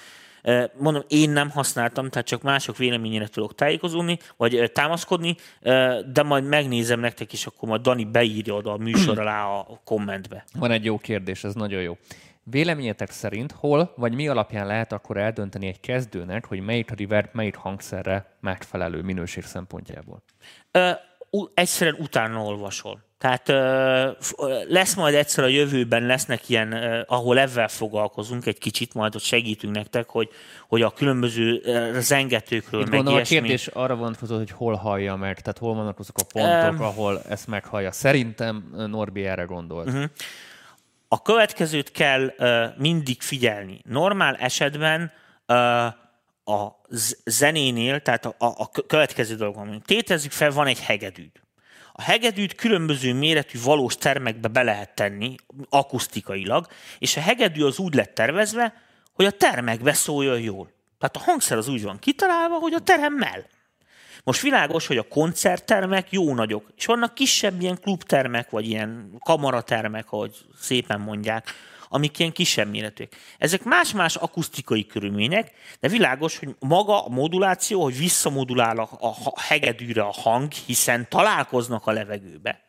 [0.79, 5.37] Mondom, én nem használtam, tehát csak mások véleményére tudok tájékozódni, vagy támaszkodni,
[6.13, 10.45] de majd megnézem nektek, és akkor majd Dani beírja oda a műsor alá a kommentbe.
[10.59, 11.97] Van egy jó kérdés, ez nagyon jó.
[12.51, 17.57] Véleményetek szerint hol vagy mi alapján lehet akkor eldönteni egy kezdőnek, hogy melyik reverb, melyik
[17.57, 20.23] hangszerre megfelelő minőség szempontjából?
[20.71, 20.91] Ö,
[21.55, 23.07] egyszerűen utána olvasol.
[23.19, 23.49] Tehát
[24.69, 26.73] lesz majd egyszer a jövőben, lesznek ilyen,
[27.07, 30.29] ahol ezzel foglalkozunk egy kicsit, majd ott segítünk nektek, hogy,
[30.69, 31.63] hogy a különböző
[31.99, 35.99] zengetőkről, Itt meg gondolom, a kérdés arra vonatkozott, hogy hol hallja meg, tehát hol vannak
[35.99, 37.93] azok a pontok, um, ahol ezt meghallja.
[37.93, 39.89] Szerintem Norbi erre gondolt.
[39.89, 40.05] Uh-huh.
[41.09, 42.35] A következőt kell
[42.77, 43.81] mindig figyelni.
[43.85, 45.13] Normál esetben
[46.45, 46.71] a
[47.25, 51.31] zenénél, tehát a, a, következő dolog van, tétezzük fel, van egy hegedűd
[51.99, 55.35] a hegedűt különböző méretű valós termekbe be lehet tenni,
[55.69, 56.67] akusztikailag,
[56.99, 58.75] és a hegedű az úgy lett tervezve,
[59.13, 60.73] hogy a termekbe szóljon jól.
[60.99, 63.47] Tehát a hangszer az úgy van kitalálva, hogy a teremmel.
[64.29, 70.13] Most világos, hogy a koncerttermek jó nagyok, és vannak kisebb ilyen klubtermek, vagy ilyen kamaratermek,
[70.13, 71.55] ahogy szépen mondják,
[71.89, 73.17] amik ilyen kisebb méretűek.
[73.39, 80.13] Ezek más-más akusztikai körülmények, de világos, hogy maga a moduláció, hogy visszamodulál a, hegedűre a
[80.13, 82.61] hang, hiszen találkoznak a levegőbe.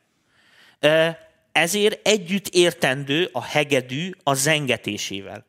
[1.51, 5.45] Ezért együtt értendő a hegedű a zengetésével.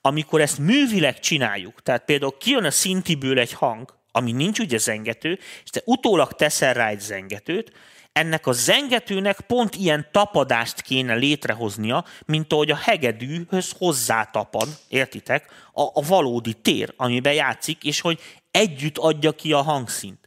[0.00, 5.38] Amikor ezt művileg csináljuk, tehát például kijön a szintiből egy hang, ami nincs ugye zengető,
[5.64, 7.72] és te utólag teszel rá egy zengetőt,
[8.12, 15.82] ennek a zengetőnek pont ilyen tapadást kéne létrehoznia, mint ahogy a hegedűhöz hozzátapad, értitek, a,
[15.82, 20.26] a valódi tér, amiben játszik, és hogy együtt adja ki a hangszint.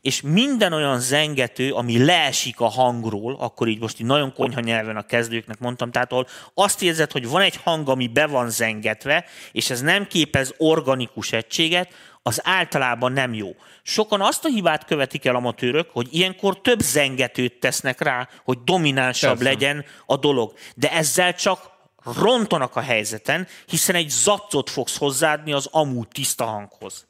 [0.00, 4.96] És minden olyan zengető, ami leesik a hangról, akkor így most így nagyon konyha nyelven
[4.96, 9.24] a kezdőknek mondtam, tehát ahol azt érzed, hogy van egy hang, ami be van zengetve,
[9.52, 13.48] és ez nem képez organikus egységet, az általában nem jó.
[13.82, 19.38] Sokan azt a hibát követik el amatőrök, hogy ilyenkor több zengetőt tesznek rá, hogy dominánsabb
[19.38, 19.52] Persze.
[19.52, 20.52] legyen a dolog.
[20.74, 21.70] De ezzel csak
[22.04, 27.06] rontanak a helyzeten, hiszen egy zacot fogsz hozzáadni az amúgy tiszta hanghoz.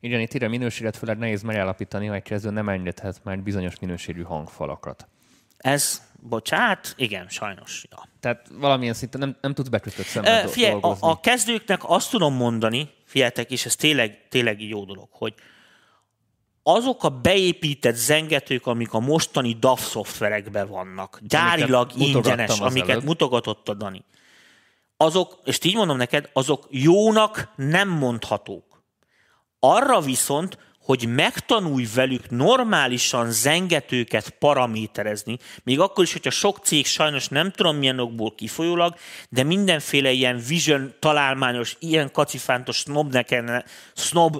[0.00, 5.08] Igen, itt ide minőséget főleg nehéz megállapítani, hogy kezdő nem engedhet már bizonyos minőségű hangfalakat.
[5.56, 7.84] Ez, bocsát, igen, sajnos.
[7.90, 8.08] Ja.
[8.20, 11.06] Tehát valamilyen szinten nem, nem tudsz bekötött szemben e, dolgozni.
[11.06, 15.34] A, a kezdőknek azt tudom mondani, figyeljetek, és ez tényleg, tényleg jó dolog, hogy
[16.62, 23.04] azok a beépített zengetők, amik a mostani DAV szoftverekben vannak, gyárilag ingyenes, amiket előbb.
[23.04, 24.04] mutogatott a Dani,
[24.96, 28.82] azok, és így mondom neked, azok jónak nem mondhatók.
[29.58, 37.28] Arra viszont, hogy megtanulj velük normálisan zengetőket paraméterezni, még akkor is, hogyha sok cég sajnos
[37.28, 38.94] nem tudom milyen okból kifolyólag,
[39.28, 43.64] de mindenféle ilyen vision találmányos, ilyen kacifántos snob, neken,
[43.94, 44.36] snob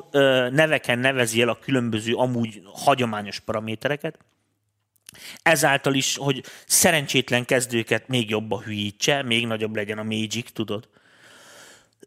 [0.50, 4.18] neveken nevezi el a különböző amúgy hagyományos paramétereket,
[5.42, 10.88] ezáltal is, hogy szerencsétlen kezdőket még jobban hülyítse, még nagyobb legyen a magic, tudod.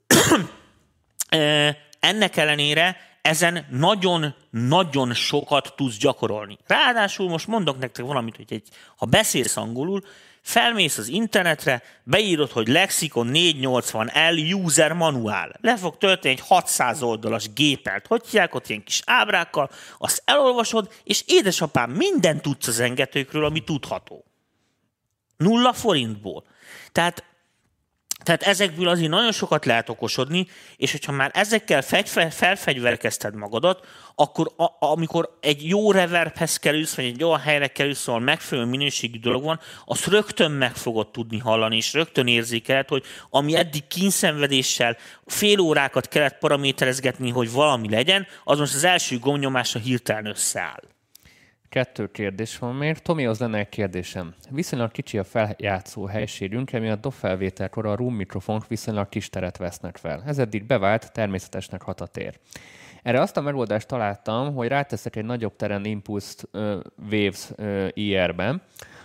[1.99, 6.57] Ennek ellenére ezen nagyon-nagyon sokat tudsz gyakorolni.
[6.67, 10.03] Ráadásul most mondok nektek valamit, hogy egy, ha beszélsz angolul,
[10.41, 15.53] felmész az internetre, beírod, hogy Lexikon 480L User Manual.
[15.61, 20.93] Le fog tölteni egy 600 oldalas gépelt, hogy hívják ott ilyen kis ábrákkal, azt elolvasod,
[21.03, 24.25] és édesapám, minden tudsz az engetőkről, ami tudható.
[25.37, 26.43] Nulla forintból.
[26.91, 27.23] Tehát
[28.25, 30.47] Tehát ezekből azért nagyon sokat lehet okosodni,
[30.77, 37.05] és hogyha már ezekkel fegy, felfegyverkezted magadat, akkor a, amikor egy jó reverbhez kerülsz, vagy
[37.05, 41.75] egy olyan helyre kerülsz, ahol megfelelő minőségű dolog van, azt rögtön meg fogod tudni hallani,
[41.75, 48.59] és rögtön érzékeled, hogy ami eddig kínszenvedéssel fél órákat kellett paraméterezgetni, hogy valami legyen, az
[48.59, 50.94] most az első gomnyomásra hirtelen összeáll.
[51.75, 52.97] Kettő kérdés van még.
[52.97, 54.33] Tomi, az lenne egy kérdésem.
[54.49, 60.23] Viszonylag kicsi a feljátszó helységünk, emiatt dobfelvételkor a room mikrofonok viszonylag kis teret vesznek fel.
[60.25, 62.39] Ez eddig bevált, természetesnek hat a tér.
[63.03, 66.79] Erre azt a megoldást találtam, hogy ráteszek egy nagyobb teren Impulse uh,
[67.11, 68.61] Waves uh, IR-ben.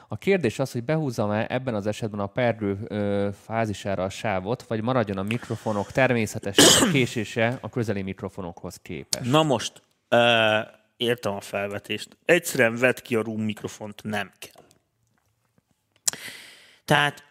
[0.08, 4.82] A kérdés az, hogy behúzzam-e ebben az esetben a perdő uh, fázisára a sávot, vagy
[4.82, 6.56] maradjon a mikrofonok természetes
[6.92, 9.30] késése a közeli mikrofonokhoz képest.
[9.30, 12.16] Na most, uh értem a felvetést.
[12.24, 14.64] Egyszerűen vedd ki a room mikrofont, nem kell.
[16.84, 17.24] Tehát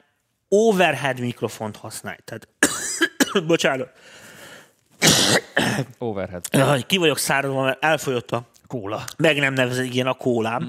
[0.48, 2.18] overhead mikrofont használj.
[2.24, 2.48] Tehát,
[3.48, 3.92] bocsánat.
[5.98, 6.46] overhead.
[6.86, 9.04] Ki vagyok száradva, mert elfolyott a kóla.
[9.18, 10.68] Meg nem nevezett ilyen a kólám.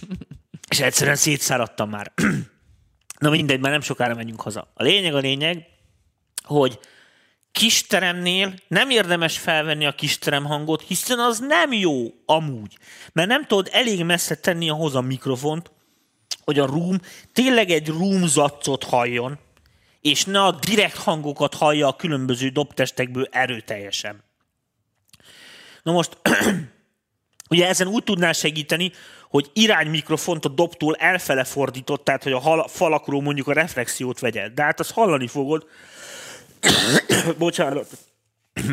[0.70, 2.12] és egyszerűen szétszáradtam már.
[3.18, 4.70] Na mindegy, már nem sokára megyünk haza.
[4.74, 5.66] A lényeg a lényeg,
[6.42, 6.78] hogy
[7.58, 12.78] kisteremnél nem érdemes felvenni a kisterem hangot, hiszen az nem jó amúgy.
[13.12, 15.70] Mert nem tudod elég messze tenni ahhoz a mikrofont,
[16.44, 17.00] hogy a room
[17.32, 19.38] tényleg egy room zaccot halljon,
[20.00, 24.24] és ne a direkt hangokat hallja a különböző dobtestekből erőteljesen.
[25.82, 26.18] Na most,
[27.50, 28.92] ugye ezen úgy tudnál segíteni,
[29.28, 34.48] hogy iránymikrofont a dobtól elfele fordított, tehát hogy a falakról mondjuk a reflexiót vegye.
[34.48, 35.66] De hát azt hallani fogod,
[37.38, 37.86] bocsánat,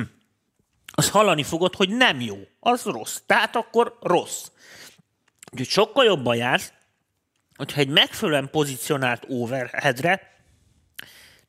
[0.95, 3.19] az hallani fogod, hogy nem jó, az rossz.
[3.25, 4.45] Tehát akkor rossz.
[5.51, 6.73] Úgyhogy sokkal jobban jársz,
[7.55, 10.33] hogyha egy megfelelően pozícionált overheadre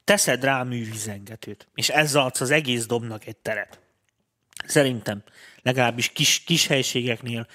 [0.04, 3.80] teszed rá a művizengetőt, és ezzel adsz az egész dobnak egy teret.
[4.66, 5.22] Szerintem,
[5.62, 7.46] legalábbis kis, kis helységeknél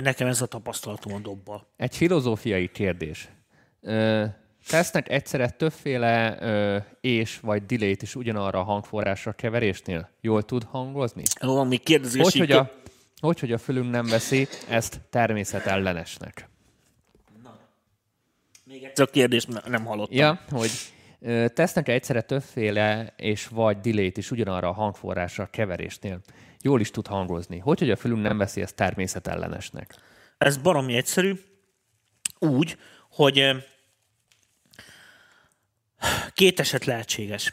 [0.00, 1.66] nekem ez a tapasztalatom a dobbal.
[1.76, 3.28] Egy filozófiai kérdés.
[4.66, 10.10] Tesznek egyszerre többféle ö, és vagy delay-t is ugyanarra a hangforrásra keverésnél?
[10.20, 11.22] Jól tud hangozni?
[11.40, 12.22] Jó, még kérdezés.
[12.22, 12.70] Hogy, hogy a,
[13.20, 16.48] hogy, hogy a fülünk nem veszi ezt természetellenesnek?
[17.42, 17.58] Na.
[18.64, 20.16] Még egyszer a kérdést nem hallottam.
[20.16, 20.70] Ja, hogy
[21.20, 26.20] ö, tesznek egyszerre többféle és vagy delay is ugyanarra a hangforrásra keverésnél?
[26.62, 27.58] Jól is tud hangozni.
[27.58, 29.94] Hogy, hogy a fülünk nem veszi ezt természetellenesnek?
[30.38, 31.32] Ez baromi egyszerű.
[32.38, 32.76] Úgy,
[33.10, 33.64] hogy
[36.34, 37.52] Két eset lehetséges.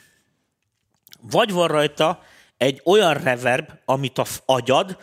[1.21, 2.23] Vagy van rajta
[2.57, 4.97] egy olyan reverb, amit a agyad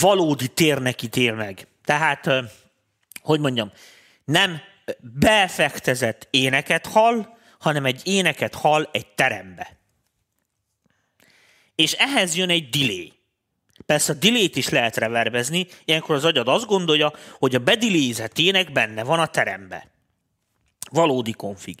[0.00, 1.66] valódi térnek ítél meg.
[1.84, 2.30] Tehát,
[3.20, 3.72] hogy mondjam,
[4.24, 4.60] nem
[5.00, 9.76] befektezett éneket hall, hanem egy éneket hall egy terembe.
[11.74, 13.12] És ehhez jön egy delay.
[13.86, 18.72] Persze a delay is lehet reverbezni, ilyenkor az agyad azt gondolja, hogy a bedilézett ének
[18.72, 19.88] benne van a terembe.
[20.90, 21.78] Valódi konfig.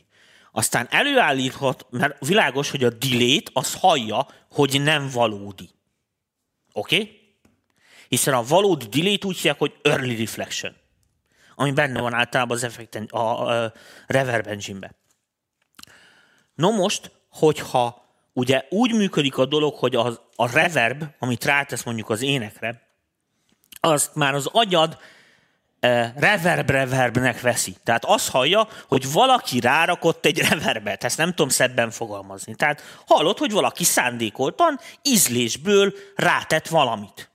[0.56, 5.70] Aztán előállíthat, mert világos, hogy a delay az hallja, hogy nem valódi.
[6.72, 6.96] Oké?
[6.96, 7.20] Okay?
[8.08, 10.76] Hiszen a valódi delay úgy hívják, hogy early reflection,
[11.54, 13.72] ami benne van általában az effekten, a, a, a
[14.06, 14.94] reverb engine-be.
[16.54, 22.10] No most, hogyha ugye úgy működik a dolog, hogy az, a reverb, amit rátesz mondjuk
[22.10, 22.88] az énekre,
[23.80, 24.98] azt már az agyad
[26.16, 27.76] reverb-reverbnek veszi.
[27.84, 31.04] Tehát azt hallja, hogy valaki rárakott egy reverbet.
[31.04, 32.54] Ezt nem tudom szebben fogalmazni.
[32.54, 37.30] Tehát hallod, hogy valaki szándékoltan, ízlésből rátett valamit.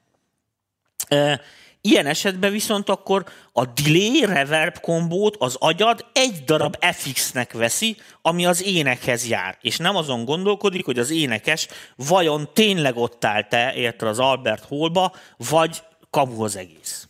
[1.81, 8.45] Ilyen esetben viszont akkor a delay reverb kombót az agyad egy darab FX-nek veszi, ami
[8.45, 9.57] az énekhez jár.
[9.61, 15.13] És nem azon gondolkodik, hogy az énekes vajon tényleg ott állt-e, érted az Albert Hallba,
[15.37, 17.07] vagy kamu az egész.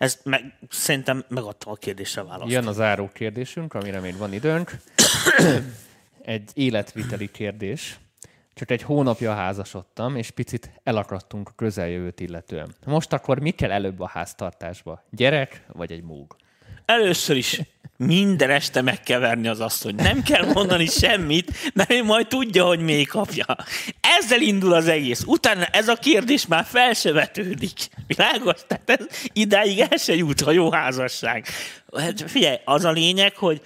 [0.00, 2.50] Ez meg, szerintem megadtam a kérdésre választ.
[2.50, 4.76] Jön az záró kérdésünk, amire még van időnk.
[6.22, 7.98] egy életviteli kérdés.
[8.54, 12.74] Csak egy hónapja házasodtam, és picit elakadtunk a közeljövőt illetően.
[12.86, 15.04] Most akkor mi kell előbb a háztartásba?
[15.10, 16.36] Gyerek vagy egy múg?
[16.90, 17.60] Először is
[17.96, 19.94] minden este meg kell verni az asszony.
[19.94, 23.56] Nem kell mondani semmit, mert ő majd tudja, hogy még kapja.
[24.00, 25.22] Ezzel indul az egész.
[25.26, 27.88] Utána ez a kérdés már fel se vetődik.
[28.06, 28.60] Világos?
[28.66, 31.46] Tehát ez idáig el se jut a jó házasság.
[31.96, 33.60] Hát figyelj, az a lényeg, hogy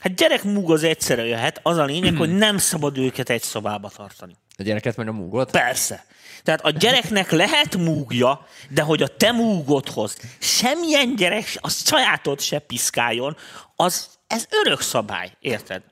[0.00, 3.90] hát gyerek múg az egyszerre jöhet, az a lényeg, hogy nem szabad őket egy szobába
[3.96, 4.36] tartani.
[4.56, 5.50] A gyereket meg a múgot?
[5.50, 6.04] Persze.
[6.46, 12.58] Tehát a gyereknek lehet múgja, de hogy a te múgodhoz semmilyen gyerek a sajátot se
[12.58, 13.36] piszkáljon,
[13.76, 15.82] az, ez örök szabály, érted?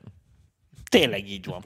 [0.89, 1.63] Tényleg így van.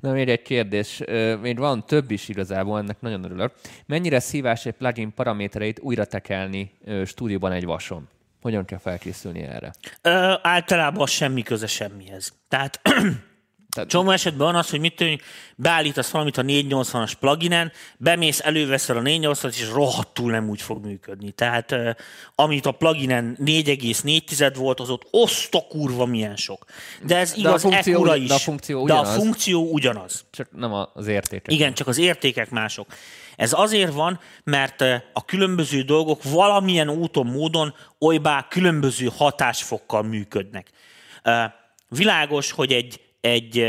[0.00, 1.02] Na még egy kérdés,
[1.40, 3.52] még van több is igazából, ennek nagyon örülök.
[3.86, 6.72] Mennyire szívás egy plugin paramétereit újra tekelni
[7.04, 8.08] stúdióban egy vason?
[8.42, 9.72] Hogyan kell felkészülni erre?
[10.02, 12.32] Ö, általában semmi köze semmihez.
[12.48, 12.80] Tehát
[13.74, 13.90] tehát...
[13.90, 15.22] Csomó esetben van az, hogy mit tűnik,
[15.56, 20.84] beállítasz valamit a 480-as pluginen, bemész, előveszel a 480 as és rohadtul nem úgy fog
[20.84, 21.30] működni.
[21.30, 21.74] Tehát
[22.34, 26.64] amit a pluginen 4,4 volt, az ott oszta kurva milyen sok.
[27.02, 28.28] De ez igaz, de ekkora is.
[28.28, 29.08] De a funkció ugyanaz.
[29.08, 30.24] De a funkció ugyanaz.
[30.30, 31.52] Csak nem az értékek.
[31.52, 32.86] Igen, csak az értékek mások.
[33.36, 34.80] Ez azért van, mert
[35.12, 40.70] a különböző dolgok valamilyen úton, módon olybá különböző hatásfokkal működnek.
[41.88, 43.66] Világos, hogy egy egy,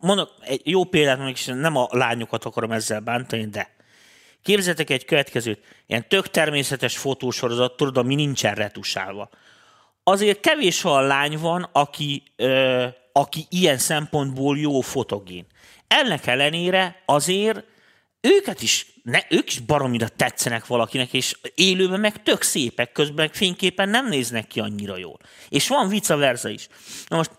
[0.00, 3.76] mondok, egy jó példát mondjuk, és nem a lányokat akarom ezzel bántani, de
[4.42, 9.28] képzeljétek egy következőt, ilyen tök természetes fotósorozat, tudod, ami nincsen retusálva.
[10.02, 15.46] Azért kevés olyan lány van, aki, ö, aki ilyen szempontból jó fotogén.
[15.88, 17.64] Ennek ellenére azért
[18.20, 23.88] őket is, ne, ők is baromira tetszenek valakinek, és élőben meg tök szépek, közben fényképen
[23.88, 25.18] nem néznek ki annyira jól.
[25.48, 26.68] És van vice versa is.
[27.08, 27.30] Na most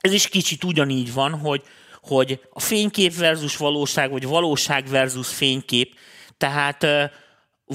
[0.00, 1.62] ez is kicsit ugyanígy van, hogy,
[2.02, 5.94] hogy a fénykép versus valóság, vagy valóság versus fénykép.
[6.36, 6.86] Tehát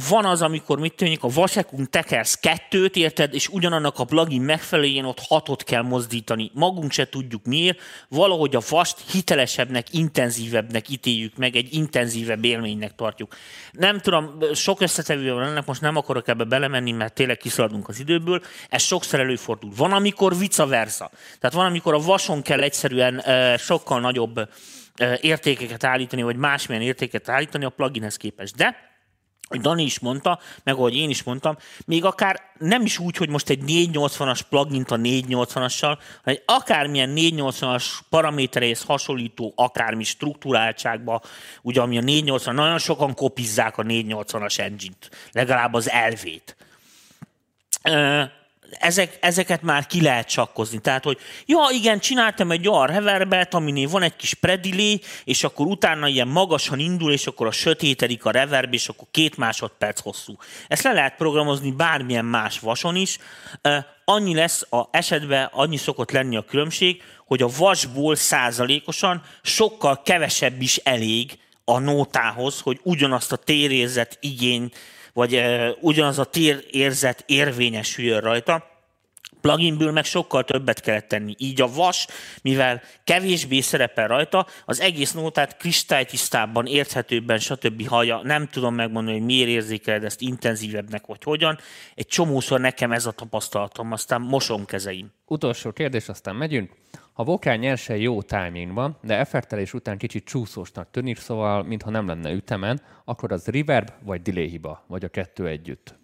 [0.09, 5.05] van az, amikor mit tűnik, a vasekunk tekersz kettőt, érted, és ugyanannak a plugin megfelelően
[5.05, 6.51] ott hatot kell mozdítani.
[6.53, 13.35] Magunk se tudjuk miért, valahogy a vast hitelesebbnek, intenzívebbnek ítéljük meg, egy intenzívebb élménynek tartjuk.
[13.71, 17.99] Nem tudom, sok összetevő van ennek, most nem akarok ebbe belemenni, mert tényleg kiszaladunk az
[17.99, 19.71] időből, ez sokszor előfordul.
[19.75, 21.11] Van, amikor vice versa.
[21.39, 26.83] Tehát van, amikor a vason kell egyszerűen uh, sokkal nagyobb uh, értékeket állítani, vagy másmilyen
[26.83, 28.55] értéket állítani a pluginhez képest.
[28.55, 28.92] De
[29.47, 33.29] hogy Dani is mondta, meg ahogy én is mondtam, még akár nem is úgy, hogy
[33.29, 41.21] most egy 480-as plugin a 480-assal, hanem egy akármilyen 480-as paraméteréhez hasonlító akármi struktúráltságba,
[41.61, 46.55] ugye ami a 480, nagyon sokan kopizzák a 480-as engine-t, legalább az elvét
[48.79, 50.79] ezek, ezeket már ki lehet csakkozni.
[50.79, 55.65] Tehát, hogy ja, igen, csináltam egy olyan reverbet, aminél van egy kis predilé, és akkor
[55.65, 60.37] utána ilyen magasan indul, és akkor a sötétedik a reverb, és akkor két másodperc hosszú.
[60.67, 63.17] Ezt le lehet programozni bármilyen más vason is.
[64.05, 70.61] Annyi lesz a esetben, annyi szokott lenni a különbség, hogy a vasból százalékosan sokkal kevesebb
[70.61, 74.71] is elég a nótához, hogy ugyanazt a térérzet igény
[75.13, 75.43] vagy
[75.79, 78.72] ugyanaz a térérzet érvényesüljön rajta,
[79.43, 81.35] pluginből meg sokkal többet kellett tenni.
[81.37, 82.07] Így a vas,
[82.41, 87.87] mivel kevésbé szerepel rajta, az egész nótát kristálytisztábban, érthetőbben, stb.
[87.87, 88.21] haja.
[88.23, 91.57] Nem tudom megmondani, hogy miért érzékeled ezt intenzívebbnek, vagy hogyan.
[91.95, 95.11] Egy csomószor nekem ez a tapasztalatom, aztán mosom kezeim.
[95.25, 96.71] Utolsó kérdés, aztán megyünk.
[97.13, 102.31] Ha vokál nyerse jó timingban, de effektelés után kicsit csúszósnak tűnik, szóval mintha nem lenne
[102.31, 106.01] ütemen, akkor az reverb vagy delay hiba, vagy a kettő együtt.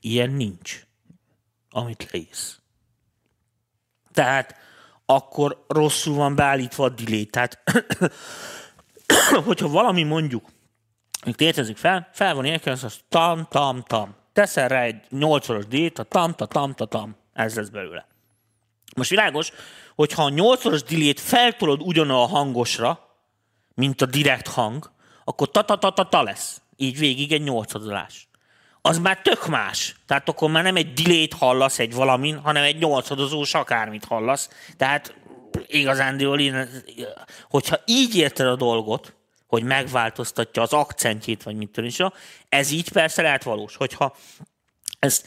[0.00, 0.86] Ilyen nincs,
[1.70, 2.60] amit lész.
[4.12, 4.56] Tehát
[5.06, 7.26] akkor rosszul van beállítva a delay.
[7.26, 7.62] Tehát
[9.44, 10.44] hogyha valami mondjuk,
[11.20, 14.16] hogy tétezik fel, fel van érkezve, az tam, tam, tam.
[14.32, 17.16] Teszel rá egy 8 D-t, a tam, ta, tam, ta, tam.
[17.32, 18.06] Ez lesz belőle.
[18.96, 19.50] Most világos,
[19.94, 23.08] hogyha a 8-szoros delay-t feltolod ugyanolyan hangosra,
[23.74, 24.90] mint a direkt hang,
[25.24, 26.60] akkor ta-ta-ta-ta lesz.
[26.76, 28.27] Így végig egy nyolcadolás.
[28.82, 29.94] Az már tök más.
[30.06, 34.48] Tehát akkor már nem egy delay hallasz egy valamin, hanem egy nyolcadozós akármit hallasz.
[34.76, 35.14] Tehát
[35.66, 36.20] igazán,
[37.50, 39.14] hogyha így érted a dolgot,
[39.46, 41.98] hogy megváltoztatja az akcentjét, vagy mit is,
[42.48, 43.76] ez így persze lehet valós.
[43.76, 44.16] Hogyha
[44.98, 45.24] ez,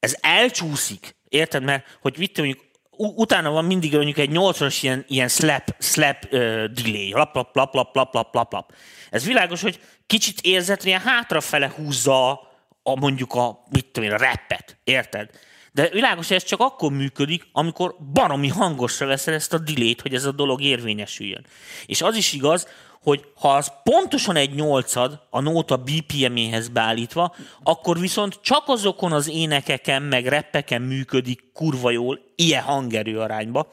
[0.00, 1.62] ez elcsúszik, érted?
[1.62, 2.60] Mert hogy mit mondjuk
[2.96, 7.74] utána van mindig mondjuk egy 80-as ilyen, ilyen slap, slap uh, delay, lap, lap, lap,
[7.74, 8.74] lap, lap, lap, lap, lap.
[9.10, 12.49] Ez világos, hogy kicsit érzett, ilyen hátrafele húzza
[12.82, 15.30] a, mondjuk a, mit tudom én, a rappet, érted?
[15.72, 20.14] De világos, hogy ez csak akkor működik, amikor baromi hangosra veszel ezt a delay hogy
[20.14, 21.46] ez a dolog érvényesüljön.
[21.86, 22.66] És az is igaz,
[23.02, 29.28] hogy ha az pontosan egy nyolcad a nóta BPM-éhez beállítva, akkor viszont csak azokon az
[29.28, 33.72] énekeken, meg reppeken működik kurva jól, ilyen hangerő arányba,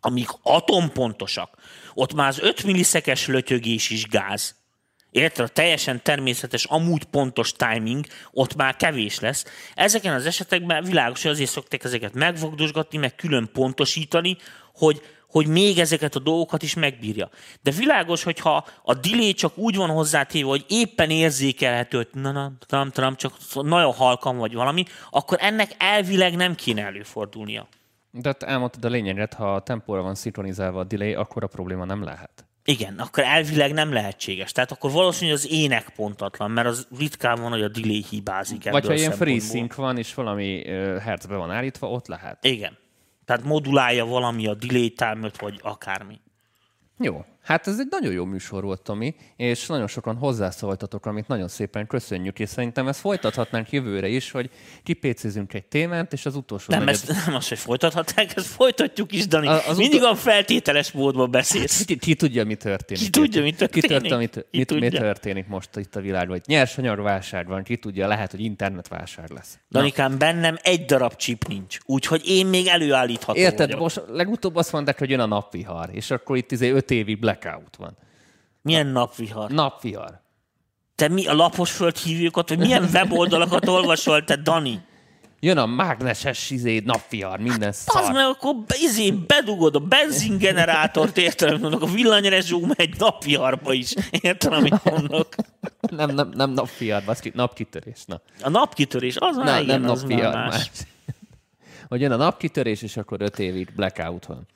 [0.00, 1.56] amik atompontosak.
[1.94, 4.54] Ott már az 5 milliszekes lötyögés is gáz.
[5.14, 5.44] Érted?
[5.44, 9.44] A teljesen természetes, amúgy pontos timing ott már kevés lesz.
[9.74, 14.36] Ezeken az esetekben világos, hogy azért szokták ezeket megvogdosgatni, meg külön pontosítani,
[14.74, 17.28] hogy hogy még ezeket a dolgokat is megbírja.
[17.62, 22.52] De világos, hogyha a delay csak úgy van hozzátéve, hogy éppen érzékelhető, hogy na, na,
[22.66, 27.66] tam, tam, csak nagyon halkan vagy valami, akkor ennek elvileg nem kéne előfordulnia.
[28.10, 31.84] De te elmondtad a lényeget, ha a tempóra van szinkronizálva a delay, akkor a probléma
[31.84, 32.44] nem lehet.
[32.64, 34.52] Igen, akkor elvileg nem lehetséges.
[34.52, 38.86] Tehát akkor valószínűleg az ének pontatlan, mert az ritkán van, hogy a delay hibázik Vagy
[38.86, 39.58] ha ilyen free szempontból.
[39.58, 40.62] sync van, és valami
[41.00, 42.44] hertzbe van állítva, ott lehet.
[42.44, 42.78] Igen.
[43.24, 46.20] Tehát modulálja valami a delay time vagy akármi.
[46.98, 51.48] Jó, hát ez egy nagyon jó műsor volt, Tomi, és nagyon sokan hozzászóltatok, amit nagyon
[51.48, 54.50] szépen köszönjük, és szerintem ezt folytathatnánk jövőre is, hogy
[54.82, 59.12] kipécézünk egy témát, és az utolsó Nem, negyed- ezt nem azt, hogy folytathatják, ezt folytatjuk
[59.12, 59.46] is, Dani.
[59.46, 61.84] A- az Mindig utol- a feltételes módban beszélsz.
[61.84, 63.02] Ki, ki tudja, mi történik?
[63.02, 64.00] Ki tudja, mi Ki történik?
[64.00, 65.00] tudja, mit, Ki mit, mi tudja?
[65.00, 66.30] történik most itt a világban?
[66.36, 69.58] Hogy nyersanyagválság van, ki tudja, lehet, hogy internetválság lesz.
[69.70, 73.80] Danikám, bennem egy darab chip nincs, úgyhogy én még előállítható Érted, vagyok.
[73.80, 77.76] most legutóbb azt mondták, hogy jön a napvihar, és akkor itt izé öt évig blackout
[77.76, 77.96] van.
[78.62, 79.50] Milyen napvihar?
[79.50, 80.20] Napvihar.
[80.94, 84.80] Te mi a lapos földhívőkat, vagy milyen weboldalakat olvasol, te Dani?
[85.40, 88.12] Jön a mágneses izé, napvihar, minden Az szar.
[88.12, 94.52] meg akkor izé bedugod a benzingenerátort, érted, amit mondok, a villanyrezsú megy napviharba is, érted,
[94.52, 95.28] amit mondok.
[95.80, 98.04] Nem, nem, nem napvihar, baszki, napkitörés.
[98.04, 98.20] Na.
[98.42, 100.54] A napkitörés, az már Na, igen, nem az napvihar más.
[100.54, 100.68] más.
[101.88, 104.46] Hogy jön a napkitörés, és akkor öt évig blackout van.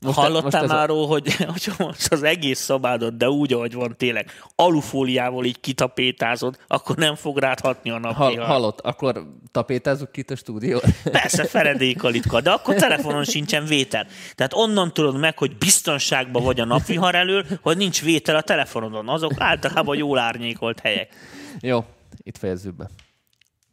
[0.00, 3.74] Most Hallottál most a- már arról, hogy, hogy most az egész szabádot, de úgy, ahogy
[3.74, 8.46] van tényleg, alufóliával így kitapétázod, akkor nem fog rád hatni a Hall, napvihar.
[8.46, 10.84] hallott, akkor tapétázzuk ki itt a stúdiót?
[11.10, 14.06] Persze, feredékalitka, de akkor telefonon sincsen vétel.
[14.34, 19.08] Tehát onnan tudod meg, hogy biztonságban vagy a napvihar elől, hogy nincs vétel a telefonodon.
[19.08, 21.14] Azok általában jól árnyékolt helyek.
[21.60, 21.84] Jó,
[22.22, 22.88] itt fejezzük be.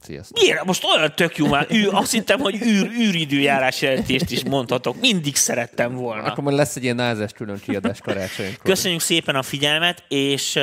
[0.06, 0.42] Sziasztok.
[0.42, 0.64] Miért?
[0.64, 1.68] Most olyan tök jó már.
[1.92, 5.00] Azt hittem, hogy űr, űridőjárás jelentést is mondhatok.
[5.00, 6.24] Mindig szerettem volna.
[6.24, 8.64] Akkor majd lesz egy ilyen názes külön kiadás karácsonykor.
[8.64, 10.60] Köszönjük szépen a figyelmet, és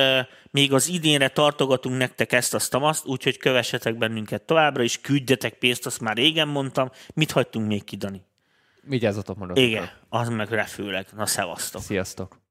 [0.51, 5.87] még az idénre tartogatunk nektek ezt azt azt, úgyhogy kövessetek bennünket továbbra, és küldjetek pénzt,
[5.87, 6.91] azt már régen mondtam.
[7.15, 8.23] Mit hagytunk még ki, Dani?
[8.83, 9.63] Vigyázzatok magatokra.
[9.69, 11.07] Igen, az meg főleg.
[11.17, 11.83] Na, szevasztok.
[11.83, 12.39] Sziasztok.